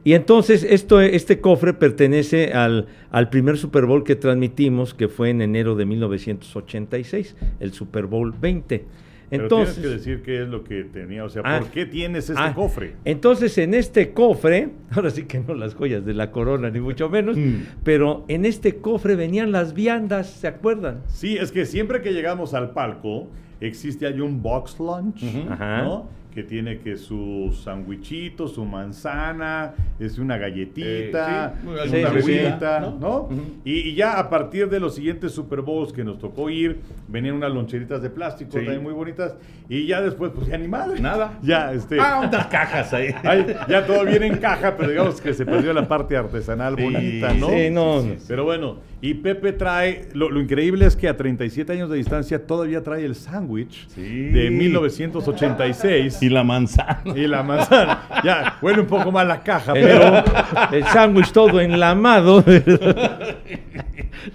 [0.03, 5.31] Y entonces esto, este cofre pertenece al, al primer Super Bowl que transmitimos, que fue
[5.31, 8.85] en enero de 1986, el Super Bowl 20.
[9.27, 11.59] Pero Entonces, tienes que decir qué es lo que tenía, o sea, Ah.
[11.59, 12.93] ¿por qué tienes este Ah, cofre?
[13.05, 17.09] Entonces, en este cofre, ahora sí que no las joyas de la corona, ni mucho
[17.09, 17.55] menos, Mm.
[17.83, 21.01] pero en este cofre venían las viandas, ¿se acuerdan?
[21.07, 23.27] Sí, es que siempre que llegamos al palco,
[23.67, 25.23] existe ahí un box lunch.
[25.23, 26.08] ¿no?
[26.36, 33.30] Que tiene que su sandwichito, su manzana, es una galletita, Eh, sí, una bebida, ¿no?
[33.63, 37.36] y, y ya a partir de los siguientes Super Bowls que nos tocó ir, venían
[37.36, 38.58] unas loncheritas de plástico Sí.
[38.58, 39.38] también muy bonitas,
[39.69, 40.99] y ya después, pues ya ni madre.
[40.99, 41.39] Nada.
[41.41, 41.97] Ya, este...
[42.01, 43.15] Ah, unas cajas ahí.
[43.23, 46.84] Ay, ya todo viene en caja, pero digamos que se perdió la parte artesanal Sí,
[46.84, 47.47] bonita, ¿no?
[47.49, 48.15] sí, no, no.
[48.28, 48.78] Pero bueno,
[49.10, 53.06] y Pepe trae, lo, lo increíble es que a 37 años de distancia todavía trae
[53.06, 54.02] el sándwich Sí.
[54.30, 57.02] de 1986 Y la manzana.
[57.15, 58.04] y la manzana.
[58.24, 60.24] Ya, huele un poco mal la caja, El, pero...
[60.72, 62.44] el sándwich todo enlamado.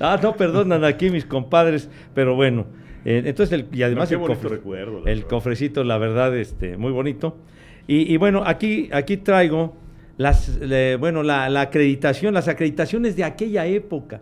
[0.01, 2.67] ah, no perdonan aquí mis compadres, pero bueno.
[3.05, 5.29] eh, entonces, el- y además qué el, bonito cofre- recuerdo, el verdad.
[5.29, 7.39] cofrecito, la verdad, este, muy bonito.
[7.87, 9.77] Y, y bueno, aquí, aquí traigo
[10.17, 14.21] las, le- bueno, la, la acreditación, las acreditaciones de aquella época.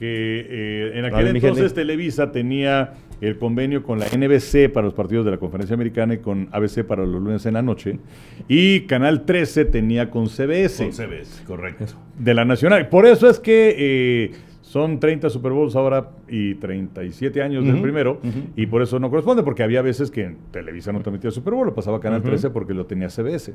[0.00, 1.74] Que eh, en aquel entonces.
[1.74, 6.18] Televisa tenía el convenio con la NBC para los partidos de la Conferencia Americana y
[6.18, 7.98] con ABC para los lunes en la noche.
[8.48, 10.84] Y Canal 13 tenía con CBS.
[10.84, 11.84] Con CBS, correcto.
[12.18, 12.88] de la Nacional.
[12.88, 14.30] Por eso es que eh,
[14.62, 18.20] son 30 Super Bowls ahora y 37 años del Ujú, primero.
[18.24, 18.40] ujú.
[18.56, 21.66] Y por eso no corresponde, porque había veces que en Televisa no transmitía Super Bowl,
[21.66, 22.30] lo pasaba a Canal Ujú.
[22.30, 23.52] 13 porque lo tenía CBS.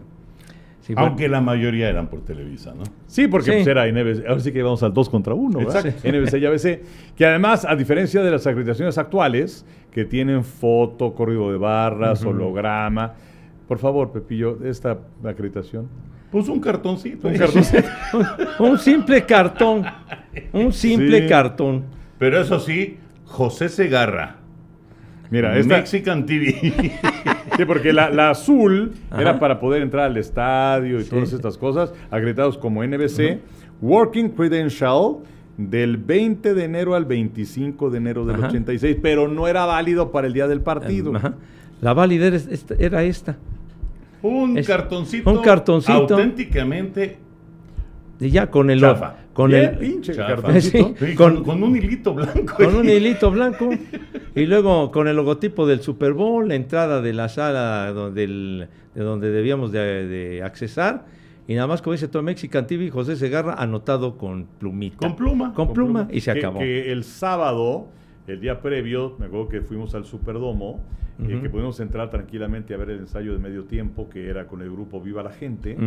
[0.85, 2.83] Sí, bueno, Aunque la mayoría eran por Televisa, ¿no?
[3.07, 3.51] Sí, porque Sí.
[3.57, 4.27] pues era NBC.
[4.27, 5.83] Ahora sí que vamos al 2 contra 1, ¿verdad?
[5.87, 6.07] Exacto.
[6.07, 6.81] NBC y ABC.
[7.15, 13.13] Que además, a diferencia de las acreditaciones actuales, que tienen foto, código de barras, holograma.
[13.67, 15.87] Por favor, Pepillo, esta acreditación.
[16.31, 17.29] Pues un cartoncito.
[17.29, 17.33] Un
[18.59, 19.85] un simple cartón.
[20.53, 21.27] Un simple Sí.
[21.27, 21.83] cartón.
[22.19, 24.35] Pero eso sí, José Segarra.
[25.35, 26.93] Mira, esta, Mexican TV.
[27.57, 29.21] Sí, porque la, la azul Ajá.
[29.21, 31.09] era para poder entrar al estadio y Sí.
[31.09, 33.39] todas estas cosas, acreditados como NBC.
[33.81, 35.17] Working Credential
[35.57, 38.47] del 20 de enero al 25 de enero del Ajá.
[38.47, 41.15] 86, pero no era válido para el día del partido.
[41.15, 41.33] Ajá.
[41.81, 43.37] La válida era esta-
[44.21, 45.29] un Es- cartoncito.
[45.31, 45.93] un cartoncito.
[46.15, 47.17] Auténticamente
[48.19, 49.15] ya con el Chafa.
[49.33, 50.13] con Bien, el pinche.
[50.61, 51.15] Sí.
[51.15, 52.55] Con- un hilito blanco.
[52.55, 53.69] con un hilito blanco
[54.35, 58.67] y luego con el logotipo del Super Bowl, la entrada de la sala donde el-
[58.93, 61.05] de donde debíamos de, de accesar
[61.47, 64.97] y nada más como dice todo Mexican TV, José Segarra anotado con plumita.
[64.97, 65.53] Con pluma.
[65.53, 66.59] Con pluma y se Que- acabó.
[66.59, 67.87] Que el sábado,
[68.27, 70.79] el día previo, me acuerdo que fuimos al Superdomo,
[71.23, 71.41] eh, Ujú.
[71.43, 74.69] que pudimos entrar tranquilamente a ver el ensayo de medio tiempo, que era con el
[74.71, 75.77] grupo Viva la Gente.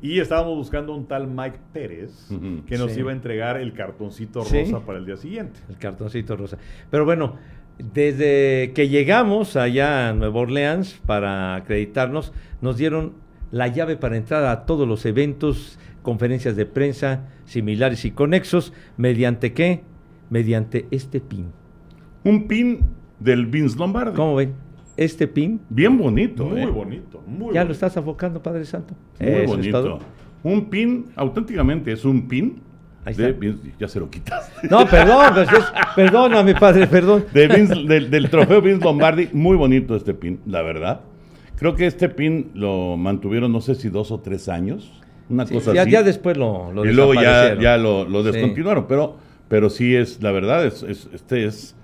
[0.00, 2.28] Y estábamos buscando un tal Mike Pérez,
[2.66, 3.00] que nos Sí.
[3.00, 4.60] iba a entregar el cartoncito Sí.
[4.64, 5.60] rosa para el día siguiente.
[5.68, 6.56] El cartoncito rosa.
[6.90, 7.36] Pero bueno,
[7.78, 13.12] desde que llegamos allá a Nueva Orleans para acreditarnos, nos dieron
[13.50, 19.52] la llave para entrar a todos los eventos, conferencias de prensa similares y conexos, mediante
[19.52, 19.82] qué?
[20.30, 21.46] Mediante este pin.
[22.24, 22.80] Un pin
[23.24, 24.14] del Vince Lombardi.
[24.16, 24.52] ¿Cómo ven?
[24.96, 26.44] Este pin, Bien bonito.
[26.46, 26.66] Muy eh.
[26.66, 27.64] bonito, muy ya bonito.
[27.64, 28.94] lo estás afocando, Padre Santo.
[29.18, 29.82] Muy Eso es bonito.
[29.82, 29.98] todo.
[30.44, 32.60] Un pin, auténticamente es un pin
[33.06, 33.68] Ahí de está.
[33.80, 34.50] Ya se lo quitas.
[34.70, 37.24] No, perdón, pues es- perdóname, Padre, perdón.
[37.34, 41.00] De Vince- del, del trofeo Vince Lombardi, muy bonito este pin, la verdad.
[41.56, 44.92] Creo que este pin lo mantuvieron, no sé si dos o tres años,
[45.28, 45.90] una Sí, cosa ya, así.
[45.90, 48.30] ya después lo, lo y luego ya, lo, lo Sí.
[48.32, 49.16] descontinuaron, pero,
[49.48, 51.76] pero sí es, la verdad, es, es- este es,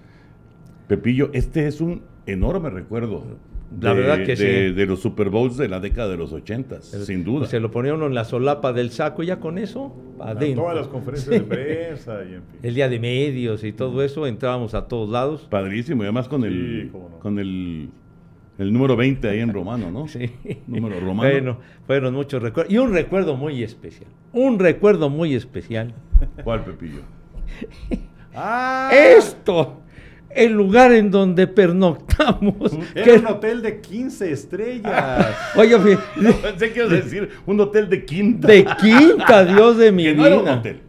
[0.91, 3.25] Pepillo, este es un enorme recuerdo.
[3.81, 4.37] La verdad que de,
[4.71, 4.75] sí.
[4.75, 7.47] de los Super Bowls de la década de los ochentas, sin duda.
[7.47, 10.65] Se lo ponía uno en la solapa del saco y ya con eso, A adentro.
[10.65, 12.59] todas las conferencias de prensa y en fin.
[12.65, 15.47] El día de medios y todo eso, entrábamos a todos lados.
[15.49, 17.19] Padrísimo, y además con el, Sí, cómo no.
[17.21, 17.91] con el,
[18.59, 20.09] el número 20 ahí en romano, ¿no?
[20.09, 20.29] Sí.
[20.67, 21.31] Número romano.
[21.31, 22.73] Bueno, fueron muchos recuerdos.
[22.75, 24.09] Y un recuerdo muy especial.
[24.33, 25.95] Un recuerdo muy especial.
[26.43, 27.03] ¿Cuál, Pepillo?
[28.35, 28.91] ¡Ah!
[28.93, 29.83] Esto,
[30.35, 32.73] el lugar en donde pernoctamos.
[32.95, 35.37] Era que- un hotel de 15 estrellas.
[35.57, 35.99] Oye, fui-
[36.43, 38.49] Pensé que ibas a decir un hotel de quinta.
[38.49, 40.33] de quinta, Dios de mi que no vida.
[40.35, 40.81] era un hotel,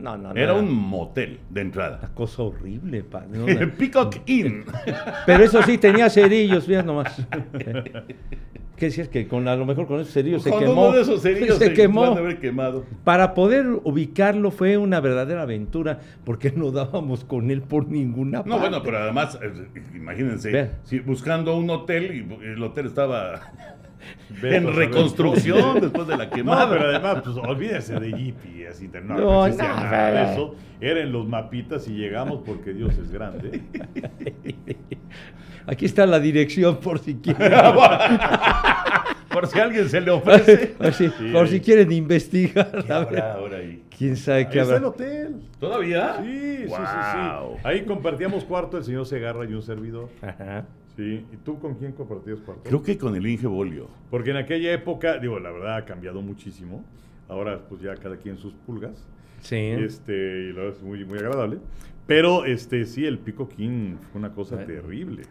[0.00, 0.40] No, no, no.
[0.40, 2.10] era un motel de Una entrada.
[2.14, 3.72] cosa horrible, pa- no, no.
[3.78, 4.64] Peacock Inn.
[5.26, 7.26] Pero eso sí, tenía cerillos, fíjate nomás.
[8.76, 9.08] ¿Qué decías?
[9.08, 10.86] Que con, a lo mejor con esos cerillos se quemó.
[10.88, 12.00] uno de esos cerillos se quemó.
[12.00, 12.86] van a haber quemado.
[13.04, 18.48] Para poder ubicarlo fue una verdadera aventura, porque no dábamos con él por ninguna parte.
[18.50, 19.52] No, bueno, pero además, eh,
[19.94, 23.52] imagínense, si buscando un hotel y el hotel estaba
[24.42, 26.68] en reconstrucción después de la No, quemada.
[26.70, 30.32] pero además, pues olvídese de GPS, internet, no, No, existía no, nada de no.
[30.32, 30.54] eso.
[30.80, 33.60] Eran los mapitas y llegamos porque Dios es grande.
[35.66, 37.52] Aquí está la dirección por si quieren.
[39.30, 40.68] Por si alguien se le ofrece.
[40.68, 41.48] por si, Sí, por ahí.
[41.50, 42.84] si quieren investigar.
[42.84, 43.08] ¿Qué a ver.
[43.20, 43.84] habrá ahora ahí?
[43.96, 44.88] ¿Quién sabe qué está el habrá?
[44.88, 45.36] hotel.
[45.60, 46.16] ¿Todavía?
[46.22, 47.54] Sí, sí, sí, Wow.
[47.56, 47.60] sí.
[47.64, 50.08] Ahí compartíamos cuarto el señor Segarra y un servidor.
[50.22, 50.64] Ajá.
[50.96, 51.24] Sí.
[51.32, 52.62] ¿Y tú con quién compartías cuarto?
[52.64, 53.88] Creo que con el Inge Bolio.
[54.10, 56.84] Porque en aquella época, digo, la verdad ha cambiado muchísimo.
[57.28, 59.06] Ahora, pues ya cada quien sus pulgas.
[59.40, 59.56] Sí.
[59.56, 61.58] Este, y la verdad es muy, muy agradable.
[62.06, 65.22] Pero, este, sí, el Pico King fue una cosa terrible.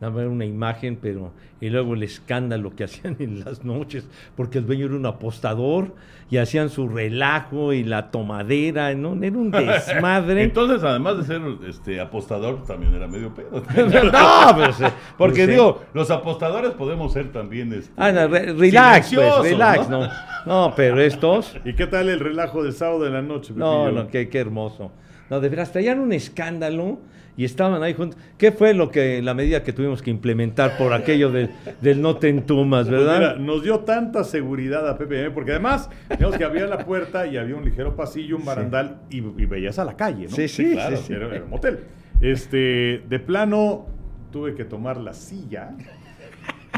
[0.00, 1.32] Dame una imagen, pero.
[1.60, 4.06] Y luego el escándalo que hacían en las noches,
[4.36, 5.92] porque el dueño era un apostador
[6.30, 9.20] y hacían su relajo y la tomadera, ¿no?
[9.20, 10.44] Era un desmadre.
[10.44, 13.50] Entonces, además de ser este apostador, también era medio pedo.
[14.12, 18.52] no, pero se- Porque pues, digo, los apostadores podemos ser también este, Ah, no, re-
[18.52, 20.08] relax, pues, relax, ¿no?
[20.46, 20.72] no.
[20.76, 21.56] pero estos.
[21.64, 23.52] ¿Y qué tal el relajo del sábado de la noche?
[23.56, 24.92] No, no, qué, qué hermoso.
[25.30, 26.98] No, de veras, traían un escándalo
[27.36, 28.18] y estaban ahí juntos.
[28.36, 31.50] ¿Qué fue lo que, la medida que tuvimos que implementar por aquello del,
[31.80, 33.18] del no te entumas, Pues verdad?
[33.18, 37.36] mira, nos dio tanta seguridad a PPM, porque además, digamos que había la puerta y
[37.36, 40.34] había un ligero pasillo, un barandal, y, y veías a la calle, ¿no?
[40.34, 40.96] Sí, sí, claro.
[40.96, 41.12] sí, sí.
[41.12, 41.78] Era, era un motel.
[42.20, 43.86] Este, de plano,
[44.32, 45.70] tuve que tomar la silla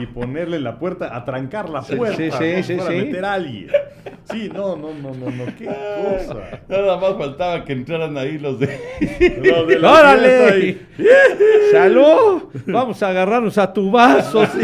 [0.01, 2.63] y ponerle la puerta, atrancar la puerta sí, sí, ¿no?
[2.63, 2.97] sí, para sí.
[2.97, 3.69] meter a alguien.
[4.31, 6.61] Sí, no, no, no, no, no, qué cosa.
[6.69, 8.79] Nada más faltaba que entraran ahí los de.
[9.43, 10.79] Lo de la ¡Órale!
[11.73, 12.43] ¡Salud!
[12.67, 14.47] Vamos a agarrarnos a tu vaso.
[14.47, 14.61] sí.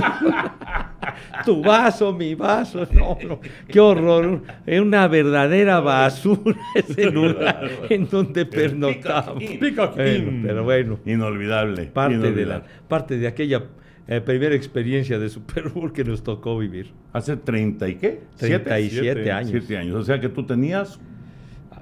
[1.45, 2.87] Tu vaso, mi vaso.
[2.93, 3.41] No, no.
[3.69, 4.43] Qué horror.
[4.65, 9.43] Es una verdadera basura ese lugar en donde pernoctamos.
[9.61, 10.99] Bueno, pero bueno.
[11.05, 11.85] Inolvidable.
[11.87, 12.65] parte de, la, inolvidable.
[12.89, 13.63] parte de aquella
[14.09, 16.93] eh, primera experiencia de Super Bowl que nos tocó vivir.
[17.13, 18.23] Hace 30 y qué?
[18.37, 18.65] ¿Siete?
[18.65, 19.51] 37 Siete, años.
[19.51, 19.97] Siete años.
[19.97, 21.01] O sea que tú tenías.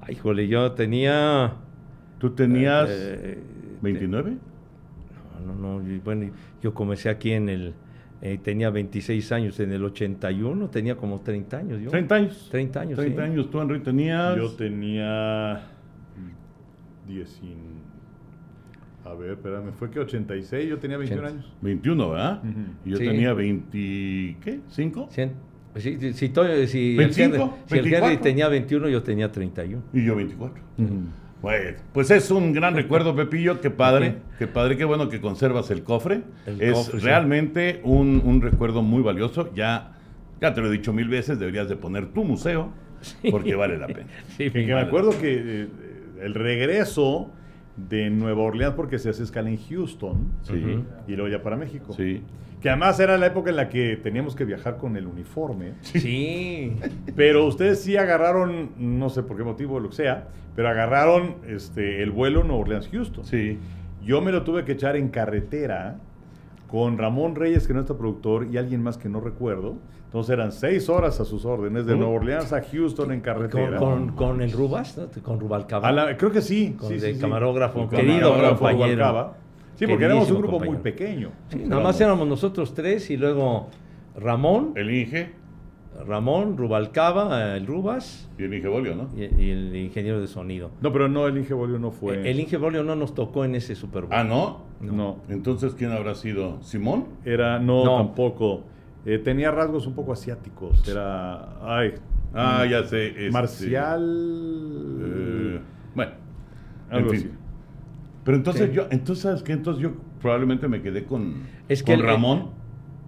[0.02, 1.54] Ay, híjole, yo tenía...
[2.18, 2.88] Tú tenías.
[2.90, 3.38] eh,
[3.82, 4.36] 29.
[5.46, 5.88] No, no, no.
[5.90, 6.30] y Bueno,
[6.62, 7.74] yo comencé aquí en el...
[8.22, 11.82] eh, tenía 26 años en el 81, tenía como 30 años.
[11.82, 11.90] Yo.
[11.90, 12.48] 30 años.
[12.50, 13.30] 30 años, 30 sí.
[13.30, 13.50] años.
[13.50, 14.36] Tú, Henry, tenías.
[14.36, 15.60] Yo tenía
[17.06, 17.73] 10 y-
[19.04, 21.42] A ver, espérame, fue que 86, yo tenía 21 Ochenta.
[21.44, 21.52] años.
[21.60, 22.38] 21, ¿verdad?
[22.42, 22.60] Ujú.
[22.86, 23.04] Y yo Sí.
[23.06, 24.36] tenía 20.
[24.42, 24.60] ¿Qué?
[24.74, 25.08] ¿5?
[25.10, 25.32] Cien-
[25.72, 26.32] Pues sí, si, si,
[26.68, 28.20] si el 25, Henry, si el Henry 24.
[28.22, 29.82] tenía 21, yo tenía 31.
[29.92, 30.62] Y yo 24.
[31.42, 33.60] Bueno, pues es un gran recuerdo, Pepillo.
[33.60, 34.38] Qué padre, Ok.
[34.38, 36.22] qué padre, qué bueno que conservas el cofre.
[36.46, 37.04] El es cofre, sí.
[37.04, 39.52] realmente un, un recuerdo muy valioso.
[39.54, 39.98] Ya,
[40.40, 42.70] ya te lo he dicho mil veces, deberías de poner tu museo
[43.30, 44.06] porque vale la pena.
[44.38, 44.86] Sí, Que, que me Vale.
[44.86, 45.68] acuerdo que eh,
[46.22, 47.30] el regreso
[47.76, 50.84] de Nueva Orleans, porque se hace escala en Houston, Sí.
[51.08, 51.92] y luego ya para México.
[51.92, 52.22] Sí.
[52.60, 55.72] Que además era la época en la que teníamos que viajar con el uniforme.
[55.82, 56.74] Sí.
[57.14, 62.02] Pero ustedes sí agarraron, no sé por qué motivo, lo que sea, pero agarraron este,
[62.02, 63.24] el vuelo Nueva Orleans-Houston.
[63.26, 63.58] Sí.
[64.02, 65.98] Yo me lo tuve que echar en carretera
[66.68, 69.76] con Ramón Reyes, que no está productor, y alguien más que no recuerdo.
[70.14, 71.96] Entonces eran seis horas a sus órdenes, de.
[71.96, 73.78] Nueva Orleans a Houston en carretera.
[73.78, 75.08] con, con el Rubas, ¿no?
[75.24, 75.88] Con Rubalcaba.
[75.88, 76.76] A la- creo que sí.
[76.78, 78.86] Con sí, el sí, camarógrafo, El querido camarógrafo compañero.
[78.94, 79.36] Rubalcaba.
[79.74, 81.30] Sí, porque éramos un grupo muy pequeño.
[81.48, 83.66] Sí, nada más éramos nosotros tres y luego
[84.16, 85.32] Ramón, El Inge
[86.06, 89.08] Ramón, Rubalcaba, el Rubas y el Inge Bolio, ¿no?
[89.16, 90.70] y, y el ingeniero de sonido.
[90.80, 92.30] No, pero no, el Inge Bolio no fue.
[92.30, 94.12] El Inge Bolio no nos tocó en ese Super Bowl.
[94.12, 94.60] Ah, ¿no?
[94.80, 95.16] No.
[95.28, 96.62] Entonces, ¿quién habrá sido?
[96.62, 97.06] ¿Simón?
[97.24, 97.96] Era, no, No.
[97.96, 98.62] tampoco.
[99.06, 100.86] Eh, tenía rasgos un poco asiáticos.
[100.88, 101.58] Era.
[101.62, 101.94] Ay.
[102.32, 103.08] Ah, ya sé.
[103.08, 104.02] este, Marcial.
[105.02, 105.60] eh,
[105.94, 106.12] bueno,
[106.90, 107.28] algo en fin.
[107.30, 107.38] así.
[108.24, 108.76] Pero entonces Sí.
[108.76, 109.52] yo, entonces, ¿sabes qué?
[109.52, 112.50] Entonces yo probablemente me quedé con, Es que con el- Ramón.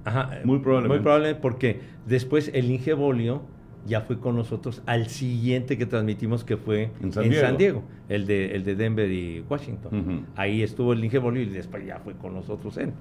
[0.05, 0.99] Ajá, Muy probablemente.
[0.99, 3.43] Muy probablemente porque después el Inge Bolio
[3.87, 7.57] ya fue con nosotros al siguiente que transmitimos que fue En San Diego.
[7.59, 10.27] Diego, el de, el de Denver y Washington.
[10.37, 12.93] Ahí estuvo el Inge Bolio y después ya fue con nosotros él.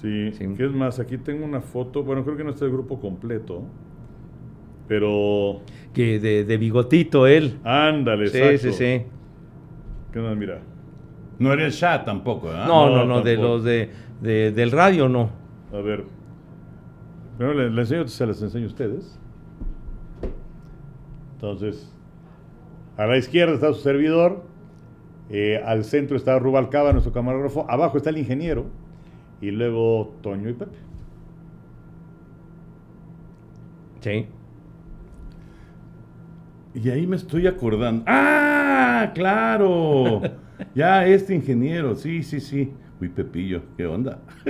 [0.00, 0.32] Sí.
[0.32, 0.46] Sí.
[0.56, 0.98] ¿Qué es más?
[1.00, 2.02] Aquí tengo una foto.
[2.04, 3.62] Bueno, creo que no está el grupo completo.
[4.88, 5.60] Pero.
[5.92, 7.58] Que de, de bigotito él.
[7.64, 8.58] Ándale, Sí, exacto.
[8.58, 9.02] sí, sí.
[10.12, 10.36] ¿Qué más?
[10.36, 10.60] Mira.
[11.38, 12.66] No era el Shah tampoco, ¿verdad?
[12.66, 13.90] No, no, no, no, de los de,
[14.22, 15.30] de- del radio no.
[15.72, 16.04] A ver.
[17.36, 19.18] Primero les, les enseño, se las enseño a ustedes.
[21.34, 21.92] Entonces,
[22.96, 24.44] a la izquierda está su servidor.
[25.28, 27.66] eh, al centro está Rubalcaba, nuestro camarógrafo.
[27.68, 28.66] Abajo está el ingeniero.
[29.40, 30.76] Y luego Toño y Pepe.
[34.00, 34.26] Sí.
[36.74, 38.04] Y ahí me estoy acordando.
[38.06, 39.10] ¡Ah!
[39.14, 40.22] ¡Claro!
[40.74, 42.72] ya, este ingeniero, sí, sí, sí.
[43.00, 44.20] Uy, Pepillo, ¿qué onda?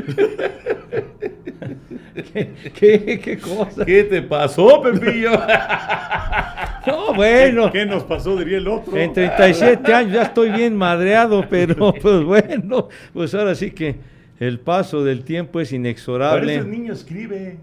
[2.15, 3.85] ¿Qué, qué, qué cosa?
[3.85, 5.33] ¿Qué te pasó, Pepillo?
[6.87, 7.73] No, bueno.
[7.73, 8.37] ¿Qué nos pasó?
[8.37, 8.97] Diría el otro.
[8.97, 13.97] En 37 años ya estoy bien madreado, pero pues bueno, pues ahora sí que
[14.39, 16.41] el paso del tiempo es inexorable.
[16.41, 17.59] Parece el niño escribe.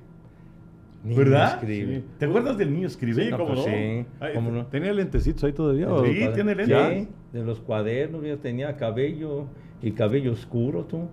[1.03, 1.55] Niño ¿Verdad?
[1.55, 1.95] escribe.
[1.97, 2.03] Sí.
[2.17, 3.25] ¿Te acuerdas del niño escribe?
[3.25, 3.65] Sí, No, cómo pues no.
[3.73, 4.65] sí, Ay, cómo no.
[4.67, 5.87] ¿Tenía lentecitos ahí todavía?
[6.05, 6.77] Sí, tiene lentes.
[6.93, 9.47] Sí, de los cuadernos, yo tenía cabello
[9.81, 11.09] y cabello oscuro, tú.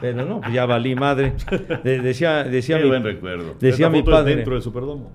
[0.00, 1.32] Pero no, pues ya valí madre.
[1.82, 3.54] De- decía decía Qué mi, buen recuerdo.
[3.58, 5.10] decía Esta mi foto es padre, dentro del Superdomo.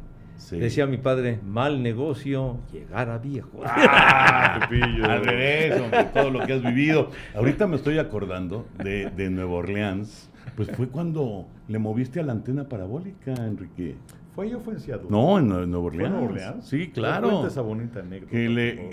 [0.45, 0.59] Sí.
[0.59, 3.61] decía mi padre, mal negocio, llegar a viejo.
[3.65, 4.67] Ah.
[4.69, 7.09] Al revés, hombre, todo lo que has vivido.
[7.33, 10.29] Ahorita me estoy acordando de, de Nueva Orleans.
[10.55, 13.95] Pues fue cuando le moviste a la antena parabólica, Enrique.
[14.35, 15.07] ¿Fue yo fue en Seattle?
[15.09, 16.05] No, en Nue- Nueva ¿Fue Orleans.
[16.05, 16.67] en Nueva Orleans?
[16.67, 17.29] Sí, claro.
[17.29, 18.31] Cuenta esa bonita anécdota.
[18.31, 18.89] Que le-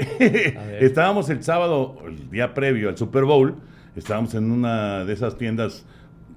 [0.87, 3.57] estábamos el sábado, el día previo al Super Bowl,
[3.95, 5.85] estábamos en una de esas tiendas,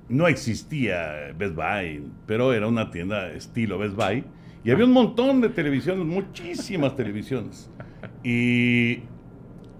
[0.09, 4.23] no existía Best Buy, pero era una tienda estilo Best Buy,
[4.65, 7.69] y había un montón de televisiones, muchísimas televisiones.
[8.23, 9.03] Y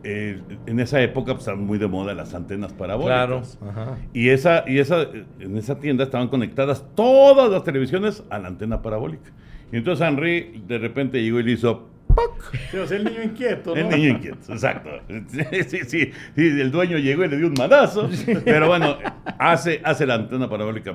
[0.04, 3.00] eh, en esa época pues, estaban muy de moda las antenas Claro.
[3.00, 3.58] parabólicas.
[3.68, 3.98] Ajá.
[4.14, 5.08] Y esa, y esa,
[5.40, 9.32] en esa tienda estaban conectadas todas las televisiones a la antena parabólica.
[9.72, 12.54] Y entonces Henry de repente llegó y le hizo ¡poc!
[12.70, 13.82] Sí, o sea, el niño inquieto, ¿no?
[13.82, 14.90] El niño inquieto, exacto.
[15.28, 18.08] Sí, sí, sí, sí, el dueño llegó y le dio un manazo.
[18.46, 18.98] Pero bueno,
[19.40, 20.94] hace, hace la antena parabólica.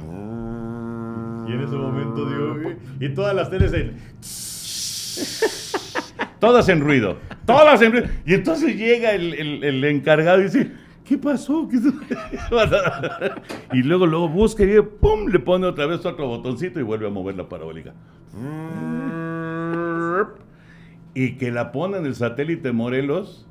[1.51, 2.57] Y en ese momento, digo,
[3.01, 3.97] y todas las teles en...
[6.39, 7.19] Todas en ruido.
[7.45, 8.07] Todas en ruido.
[8.25, 10.73] Y entonces llega el, el- el encargado y dice.
[11.05, 11.69] ¿Qué pasó?
[11.69, 11.79] ¿Qué
[12.51, 12.77] pasó?"
[13.73, 15.27] y luego, luego busca y ¡pum!
[15.29, 17.93] le pone otra vez otro botoncito y vuelve a mover la parabólica.
[21.15, 23.47] Y que la pone en el satélite Morelos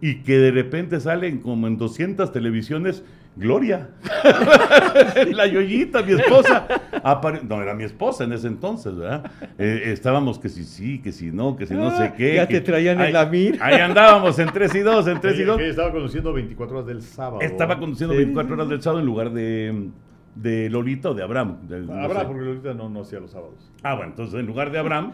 [0.00, 3.04] y que de repente salen como en 200 televisiones
[3.38, 3.88] Gloria.
[5.32, 6.66] la Yoyita, mi esposa.
[7.04, 9.30] apare- no, era mi esposa en ese entonces, ¿verdad?
[9.58, 12.34] Eh, estábamos que si sí, que si no, que si no sé Ah, qué.
[12.34, 13.64] ya que- te traían en Ahí- la mira.
[13.64, 15.56] Ahí andábamos en 3 y 2, en 3 y Ella- 2.
[15.58, 17.40] que estaba conduciendo 24 horas del sábado.
[17.40, 18.18] Estaba conduciendo Sí.
[18.18, 19.90] 24 horas del sábado en lugar de,
[20.34, 21.58] de Lolita o de Abraham.
[21.68, 22.26] de- no Habrá, sé.
[22.26, 23.70] porque ahorita no, no hacía los sábados.
[23.82, 25.12] Ah, bueno, entonces en lugar de Abraham,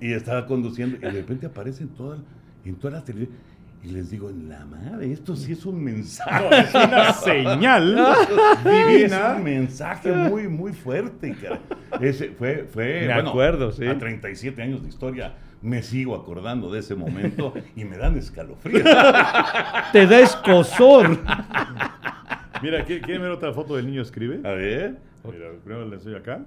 [0.00, 2.18] y estaba conduciendo, y de repente aparece en, toda-
[2.64, 3.42] en todas las televisiones.
[3.84, 6.58] Y les digo, en la madre, esto sí es un mensaje.
[6.58, 7.94] Es una señal
[8.64, 8.86] divina.
[8.86, 9.34] divina.
[9.36, 11.60] un mensaje muy, muy fuerte, cara.
[12.00, 13.86] Ese fue, fue Me acuerdo, sí.
[13.86, 18.84] A 37 años de historia me sigo acordando de ese momento y me dan escalofríos.
[19.92, 21.18] Te da escosor.
[22.62, 24.40] Mira, ¿qui- ¿quieren ver otra foto del niño escribe?
[24.48, 24.96] A ver.
[25.24, 26.40] Mira, primero le enseño acá.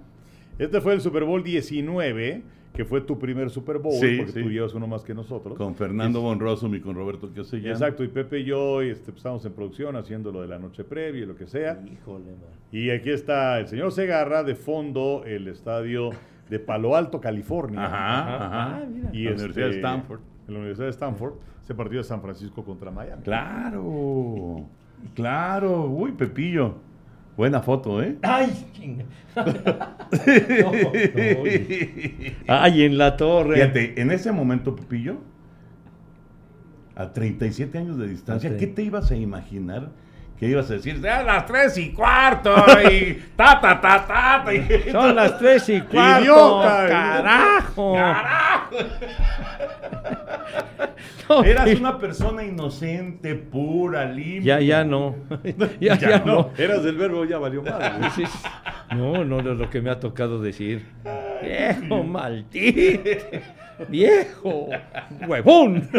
[0.57, 2.41] Este fue el Super Bowl 19,
[2.77, 4.43] que fue tu primer Super Bowl, Sí, porque sí.
[4.43, 5.57] tú llevas uno más que nosotros.
[5.57, 7.71] Con Fernando Von Rossum y con Roberto Quesellán.
[7.71, 10.59] Exacto, y Pepe y yo y, este, pues, estábamos en producción haciendo lo de la
[10.59, 11.81] noche previa y lo que sea.
[11.91, 12.51] Híjole, man.
[12.71, 16.11] Y aquí está el señor Segarra, de fondo, el estadio
[16.51, 17.83] de Palo Alto, California.
[17.83, 18.75] Ajá, ajá.
[18.77, 19.09] Ah, mira.
[19.11, 20.19] Y La este, Universidad de Stanford.
[20.47, 23.23] En la Universidad de Stanford, ese partido de San Francisco contra Miami.
[23.23, 24.65] Claro,
[25.15, 25.85] claro.
[25.87, 26.75] Uy, Pepillo.
[27.37, 28.17] Buena foto, ¿eh?
[28.23, 28.51] Ay.
[29.37, 30.91] No, no.
[32.47, 33.55] Ay, en la torre.
[33.55, 35.17] Fíjate, en ese momento, Pepillo,
[36.95, 38.57] a 37 años de distancia.
[38.57, 39.89] ¿qué te ibas a imaginar?
[40.39, 42.53] Que ibas a decir, "Ah, las 3 y cuarto,
[42.91, 46.21] y ta, ta, ta, ta, ta", y- Son las tres y cuarto.
[46.23, 47.93] Idiota, carajo.
[47.93, 48.56] ¡Carajo!
[51.29, 51.75] No, Eras sí.
[51.75, 54.59] una persona inocente, pura, limpia.
[54.59, 55.15] Ya, ya no.
[55.79, 56.51] ya, ya, no.
[56.57, 58.09] Eras del verbo, ya valió madre.
[58.15, 58.47] Sí, sí.
[58.91, 60.85] No, no, no, lo que me ha tocado decir.
[61.41, 63.01] Viejo maldito.
[63.89, 64.69] Viejo
[65.27, 65.89] huevón.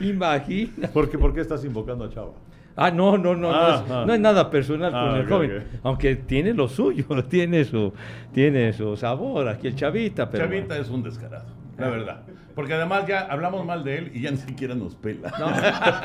[0.00, 0.88] Imagina.
[0.88, 2.32] ¿Por qué, por qué estás invocando a Chava?
[2.76, 4.04] Ah, no, no, no, no, Ah, es, ah.
[4.06, 7.92] no es nada personal Ah, con el ok, joven, aunque tiene lo suyo, tiene su,
[8.32, 11.46] tiene su sabor aquí el chavita, pero Chavita es un descarado,
[11.78, 12.20] la verdad.
[12.54, 15.30] Porque además ya hablamos mal de él y ya ni siquiera nos pela.
[15.38, 15.50] no,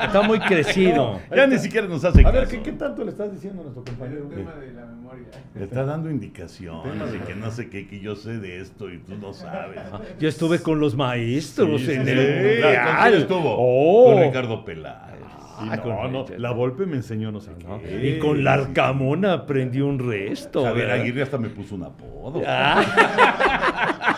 [0.04, 1.18] está muy crecido.
[1.34, 2.46] ya ni siquiera nos hace A ver.
[2.46, 4.24] ¿qué, qué tanto le estás diciendo a nuestro compañero?
[4.28, 5.28] El tema de la memoria.
[5.54, 8.98] Le está dando indicaciones de que no sé qué, que yo sé de esto y
[8.98, 9.80] tú no sabes.
[10.20, 12.34] Yo estuve con los maestros Sí, en sí, el sí.
[12.34, 12.86] mundial.
[12.86, 13.56] ¿Con quién estuvo?
[13.58, 14.12] Oh.
[14.12, 15.22] Con Ricardo Peláez.
[15.64, 17.80] Y Ah, no, con no, la Volpe me enseñó no sé ¿no?
[17.80, 18.16] qué.
[18.16, 20.64] Y con la Arcamona aprendí un resto.
[20.64, 21.00] Javier ¿verdad?
[21.02, 22.42] Aguirre hasta me puso un apodo.
[22.46, 22.82] Ah,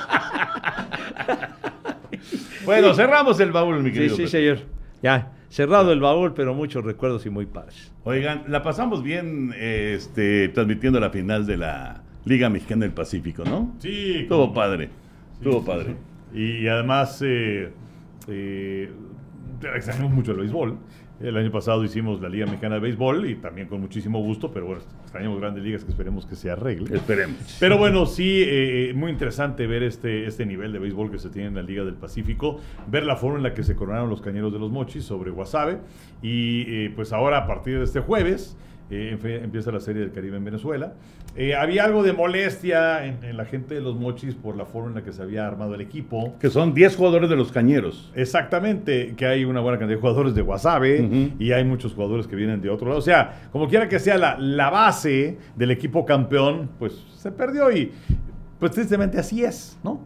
[2.64, 4.16] Bueno, cerramos el baúl, mi sí, querido.
[4.16, 4.30] sí, Pepe.
[4.30, 4.58] señor.
[5.02, 7.92] Ya, cerrado el baúl, pero muchos recuerdos y muy padres.
[8.04, 13.74] Oigan, la pasamos bien este, transmitiendo la final de la Liga Mexicana del Pacífico, ¿no?
[13.80, 14.86] Sí, Estuvo como- padre.
[14.86, 15.96] Sí, Estuvo sí, padre.
[16.32, 16.40] sí.
[16.40, 17.70] Y, además, eh,
[18.28, 18.90] eh,
[20.10, 20.78] mucho el béisbol.
[21.20, 24.66] El año pasado hicimos la Liga Mexicana de Béisbol y también con muchísimo gusto, pero
[24.66, 26.94] bueno, extrañamos grandes ligas que esperemos que se arregle.
[26.96, 27.56] Esperemos.
[27.60, 31.30] Pero bueno, sí, eh, eh, muy interesante ver este, este nivel de béisbol que se
[31.30, 34.20] tiene en la Liga del Pacífico, ver la forma en la que se coronaron los
[34.20, 35.78] cañeros de los mochis sobre Guasave.
[36.20, 38.56] Y eh, pues ahora, a partir de este jueves,
[38.90, 40.94] eh, empieza la Serie del Caribe en Venezuela.
[41.36, 44.90] Eh, había algo de molestia en, en la gente de los mochis por la forma
[44.90, 46.36] en la que se había armado el equipo.
[46.38, 48.12] Que son 10 jugadores de los cañeros.
[48.14, 52.36] Exactamente, que hay una buena cantidad de jugadores de Guasave y hay muchos jugadores que
[52.36, 52.98] vienen de otro lado.
[52.98, 57.72] O sea, como quiera que sea la, la base del equipo campeón, pues se perdió
[57.72, 57.90] y
[58.58, 60.00] pues tristemente así es, ¿no?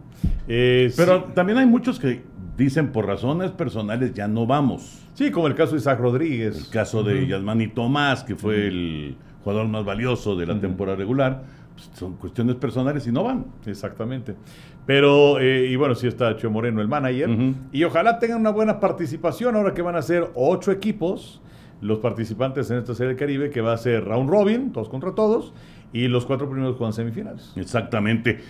[0.49, 2.23] Eh, Pero sí, también hay muchos que
[2.57, 5.05] dicen por razones personales ya no vamos.
[5.19, 6.57] Sí, como el caso de Isaac Rodríguez.
[6.57, 11.43] El caso de Yasmani Tomás, que fue el jugador más valioso de la temporada regular,
[11.75, 13.47] pues, son cuestiones personales y no van.
[13.67, 14.37] Exactamente.
[14.87, 17.29] Pero, eh, y bueno, sí está Chio Moreno, el manager.
[17.73, 21.43] Y ojalá tengan una buena participación ahora que van a ser ocho equipos
[21.81, 25.15] los participantes en esta Serie del Caribe, que va a ser round robin, todos contra
[25.15, 25.53] todos,
[25.93, 27.53] y los cuatro primeros juegan semifinales.
[27.57, 28.41] Exactamente.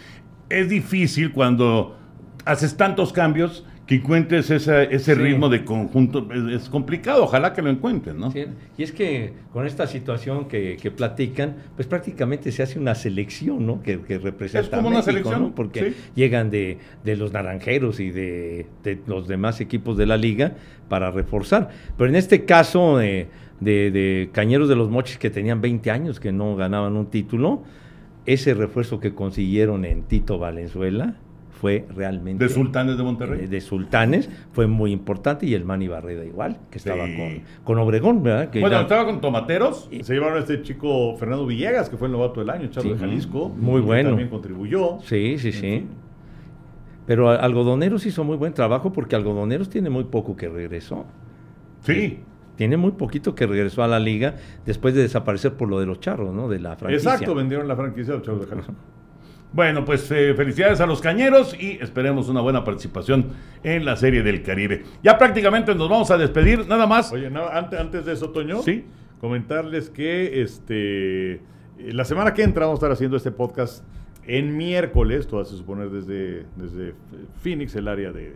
[0.49, 1.97] Es difícil cuando
[2.45, 5.20] haces tantos cambios que encuentres esa- ese Sí.
[5.20, 6.28] ritmo de conjunto.
[6.30, 8.30] Es, es complicado, ojalá que lo encuentren, ¿no?
[8.30, 8.45] Sí,
[8.76, 13.66] Y es que con esta situación que, que platican, pues prácticamente se hace una selección,
[13.66, 13.82] ¿no?
[13.82, 15.55] Que, que representa Es como a una México, selección, ¿no?
[15.55, 15.97] Porque sí.
[16.14, 20.53] llegan de, de los naranjeros y de, de los demás equipos de la liga
[20.91, 21.70] para reforzar.
[21.97, 23.28] Pero en este caso de,
[23.61, 27.64] de- de Cañeros de los Mochis que tenían 20 años que no ganaban un título,
[28.26, 31.16] ese refuerzo que consiguieron en Tito Valenzuela
[31.61, 33.41] fue realmente De Sultanes de Monterrey.
[33.41, 37.17] de, de Sultanes fue muy importante y el Manny Barreda igual, que estaba Sí.
[37.17, 38.51] con, con Obregón, ¿verdad?
[38.51, 39.89] Que bueno, ya- estaba con Tomateros.
[40.03, 42.95] Se llevaron a este chico Fernando Villegas, que fue el novato del año, Charlo Sí.
[42.95, 43.49] de Jalisco.
[43.49, 44.11] Muy bueno.
[44.11, 44.99] También contribuyó.
[45.03, 45.87] Sí, sí, sí.
[47.07, 51.07] Pero Algodoneros hizo muy buen trabajo porque Algodoneros tiene muy poco que regresó.
[51.81, 52.21] Sí.
[52.57, 54.35] Tiene muy poquito que regresó a la liga
[54.67, 56.49] después de desaparecer por lo de los charros, ¿no?
[56.49, 57.13] De la franquicia.
[57.13, 58.75] Exacto, vendieron la franquicia de los Charlos de Jalisco.
[59.53, 63.28] Bueno, pues eh, felicidades a los cañeros y esperemos una buena participación
[63.62, 64.84] en la Serie del Caribe.
[65.03, 67.11] Ya prácticamente nos vamos a despedir, nada más.
[67.12, 68.84] Oye, no, antes, antes de eso, Toño, Sí.
[69.20, 71.40] comentarles que este eh,
[71.78, 73.82] la semana que entra vamos a estar haciendo este podcast
[74.26, 76.94] en miércoles, todo se suponer desde, desde
[77.42, 78.34] Phoenix, el área de,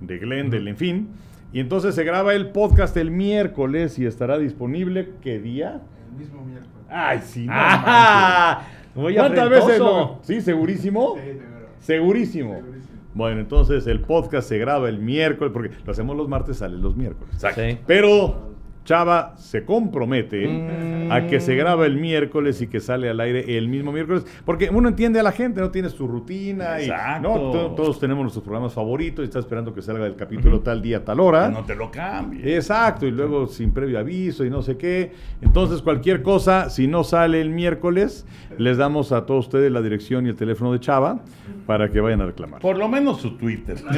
[0.00, 1.08] de Glendale, en fin.
[1.52, 5.80] Y entonces se graba el podcast el miércoles y estará disponible, ¿qué día?
[6.12, 6.72] El mismo miércoles.
[6.88, 8.62] Ay, sí, no ¡Ah!
[8.94, 9.14] Muy.
[9.14, 11.16] ¿Cuántas veces lo- Sí, segurísimo.
[11.16, 11.38] Sí.
[11.80, 12.54] Segurísimo.
[12.54, 12.92] Segurísimo.
[13.14, 16.96] Bueno, entonces el podcast se graba el miércoles, porque lo hacemos los martes, sale los
[16.96, 17.34] miércoles.
[17.54, 17.78] Sí.
[17.86, 18.52] Pero
[18.84, 21.12] Chava se compromete Mm.
[21.12, 24.70] a que se graba el miércoles y que sale al aire el mismo miércoles, porque
[24.72, 27.28] uno entiende a la gente, no tiene su rutina y Exacto.
[27.28, 27.34] ¿no?
[27.52, 31.04] To- todos tenemos nuestros programas favoritos y está esperando que salga el capítulo tal día,
[31.04, 31.48] tal hora.
[31.48, 32.56] Que no te lo cambie.
[32.56, 35.12] Exacto, y luego sin previo aviso y no sé qué.
[35.42, 38.26] Entonces, cualquier cosa, si no sale el miércoles,
[38.58, 41.20] les damos a todos ustedes la dirección y el teléfono de Chava
[41.66, 42.60] para que vayan a reclamar.
[42.60, 43.76] Por lo menos su Twitter.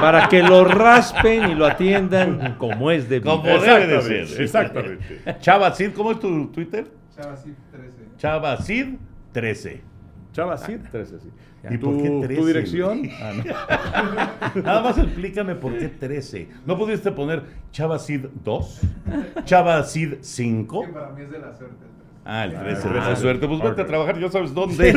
[0.00, 3.78] Para que lo raspen y lo atiendan como es de Como vida.
[3.78, 4.42] debe Exactamente, ser.
[4.42, 5.40] exactamente.
[5.40, 6.86] Chava Cid, ¿cómo es tu Twitter?
[7.16, 7.96] Chava Cid 13.
[8.18, 8.94] Chava Cid
[9.32, 9.94] 13.
[10.32, 11.28] Chava, sí, 13, sí.
[11.70, 13.08] ¿Y ¿Y por qué tu, 13, tu dirección?
[13.22, 13.32] Ah,
[14.54, 14.62] no.
[14.62, 16.48] Nada más explícame por qué 13.
[16.66, 18.80] ¿No pudiste poner Chava Cid 2?
[19.44, 20.80] ¿Chava Cid 5?
[20.80, 22.22] Que para mí es de la suerte el 13.
[22.24, 23.46] Ah, el 13 Ah, de la suerte.
[23.46, 24.92] Pues vete a trabajar, ya sabes dónde.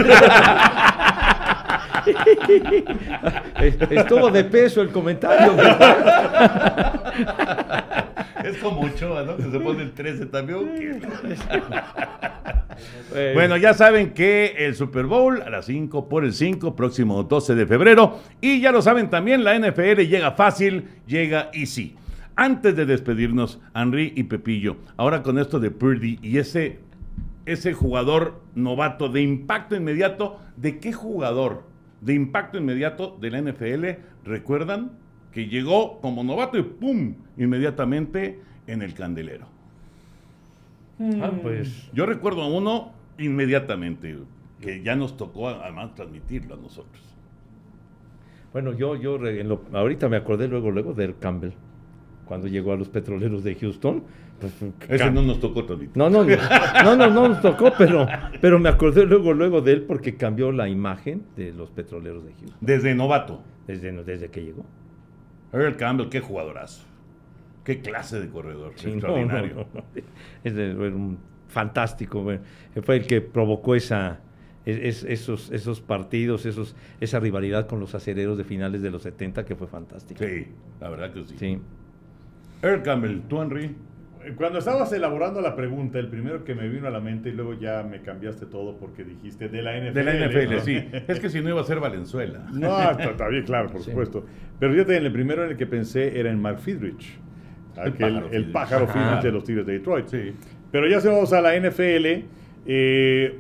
[3.90, 5.54] Estuvo de peso el comentario.
[8.44, 9.38] es como Ochoa, ¿no?
[9.38, 11.02] Que se pone el 13 también.
[13.34, 17.56] Bueno, ya saben que el Super Bowl a las 5 por el 5, próximo 12
[17.56, 18.20] de febrero.
[18.42, 21.96] Y ya lo saben también, la NFL llega fácil, llega easy.
[22.36, 26.80] Antes de despedirnos, Henry y Pepillo, ahora con esto de Purdy y ese,
[27.48, 31.64] ese jugador novato de impacto inmediato, ¿de qué jugador
[32.02, 33.86] de impacto inmediato de la NFL
[34.24, 34.92] recuerdan
[35.32, 37.16] que llegó como novato y ¡pum!
[37.38, 39.46] inmediatamente en el candelero?
[41.22, 44.16] ah, pues Yo recuerdo a uno inmediatamente,
[44.62, 47.04] que ya nos tocó además transmitirlo a nosotros.
[48.54, 51.52] Bueno, yo, yo re- en lo- ahorita me acordé luego, luego del Campbell,
[52.28, 54.04] cuando llegó a los petroleros de Houston.
[54.40, 54.54] Pues,
[54.90, 55.98] Ese no nos tocó transmitir.
[55.98, 56.36] no, no, no,
[56.84, 58.06] no, no, no nos tocó, pero,
[58.40, 62.34] pero me acordé luego, luego de él porque cambió la imagen de los petroleros de
[62.34, 63.42] Houston Desde novato.
[63.66, 64.64] desde, desde que llegó.
[65.54, 66.86] Earl Campbell, qué jugadorazo.
[67.64, 68.74] Qué clase de corredor.
[68.76, 69.56] Sí, extraordinario.
[69.56, 69.84] no, no.
[70.44, 71.18] Es de- un
[71.48, 72.24] fantástico.
[72.84, 74.20] Fue el que provocó esa,
[74.66, 79.02] es- es- esos, esos partidos, esos, esa rivalidad con los acereros de finales de los
[79.02, 80.24] 70 que fue fantástico.
[80.24, 80.48] Sí,
[80.80, 81.36] la verdad que sí.
[81.40, 81.60] Sí.
[82.62, 83.76] Earl Campbell, tú, Henry.
[84.36, 87.54] Cuando estabas elaborando la pregunta, el primero que me vino a la mente y luego
[87.54, 89.94] ya me cambiaste todo porque dijiste de la NFL.
[89.94, 90.60] De la NFL, ¿no?
[90.60, 90.84] sí.
[91.08, 92.46] Es que si no iba a ser Valenzuela.
[92.54, 93.92] No, está, bien, claro, por Sí.
[93.92, 94.26] supuesto.
[94.60, 97.18] Pero fíjate, en el primero en el que pensé era en Mark Friedrich.
[97.78, 98.94] El aquel- pájaro el pájaro Ajá.
[98.94, 100.08] Friedrich de los Tigres de Detroit.
[100.08, 100.34] Sí.
[100.72, 102.26] Pero ya se vamos a la NFL,
[102.66, 103.40] eh,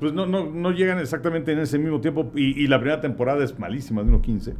[0.00, 3.44] pues no, no, no llegan exactamente en ese mismo tiempo y, y la primera temporada
[3.44, 4.54] es malísima, de 1.15.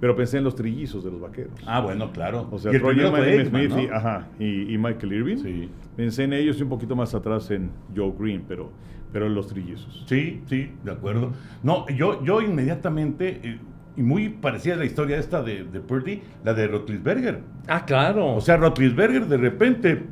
[0.00, 1.52] Pero pensé en los trillizos de los vaqueros.
[1.66, 2.48] Ah, bueno, claro.
[2.50, 3.94] O sea, Y el Aikman, Smith y, ¿no?
[3.94, 5.36] ajá, y- y Michael Irving.
[5.38, 5.70] Sí.
[5.96, 8.70] Pensé en ellos y un poquito más atrás en Joe Green, pero,
[9.12, 10.04] pero en los trillizos.
[10.06, 11.32] Sí, sí, de acuerdo.
[11.62, 13.58] No, yo, yo inmediatamente, eh,
[13.96, 17.40] y muy parecida a la historia esta de, de Purdy, la de Rotlisberger.
[17.66, 18.34] Ah, claro.
[18.36, 20.02] O sea, Rotlisberger de repente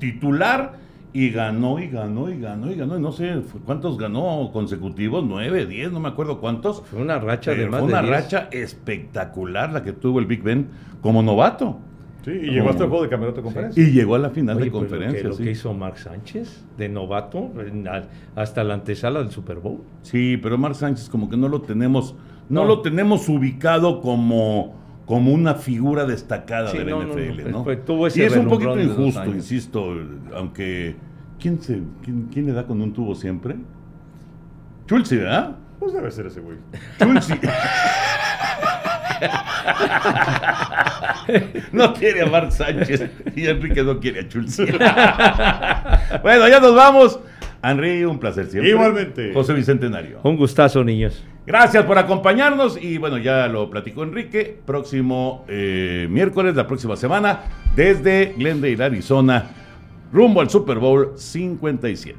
[0.00, 0.78] titular
[1.12, 2.96] y ganó y ganó y ganó y ganó.
[2.98, 6.82] Y no sé cuántos ganó consecutivos, nueve, diez, no me acuerdo cuántos.
[6.82, 8.22] fue una racha de más fue una de 10.
[8.22, 10.68] racha espectacular la que tuvo el Big Ben
[11.00, 11.78] como novato.
[12.24, 13.80] Sí, y llegó hasta el juego de campeonato de conferencia.
[13.82, 15.28] Y llegó a la final Oye, de pues, lo que- conferencia.
[15.28, 17.50] lo que hizo Mark Sánchez de novato
[18.34, 19.82] hasta la antesala del Super Bowl.
[20.02, 22.16] Sí, pero Mark Sánchez como que no lo tenemos,
[22.48, 22.66] no, No.
[22.66, 24.74] lo tenemos ubicado como,
[25.06, 27.64] como una figura destacada Sí, de la no, no, no, NFL, ¿no?
[27.64, 29.94] pues, tuvo ese y es un poquito injusto, insisto,
[30.34, 30.96] aunque
[31.40, 33.56] ¿quién se quién, quién le da con un tubo siempre?
[34.86, 35.56] Chulsi, ¿verdad?
[35.78, 36.58] Pues debe ser ese güey.
[36.98, 37.34] Chulsi.
[41.72, 44.64] no quiere a Mark Sánchez y Enrique no quiere a Chulsi.
[46.22, 47.20] bueno, ya nos vamos.
[47.62, 48.70] Henry, un placer siempre.
[48.70, 49.32] Igualmente.
[49.32, 50.20] José Bicentenario.
[50.22, 51.24] Un gustazo, niños.
[51.46, 54.58] Gracias por acompañarnos y bueno, ya lo platicó Enrique.
[54.66, 57.44] Próximo eh, miércoles, la próxima semana,
[57.76, 59.50] desde Glendale, Arizona,
[60.12, 62.18] rumbo al Super Bowl 57.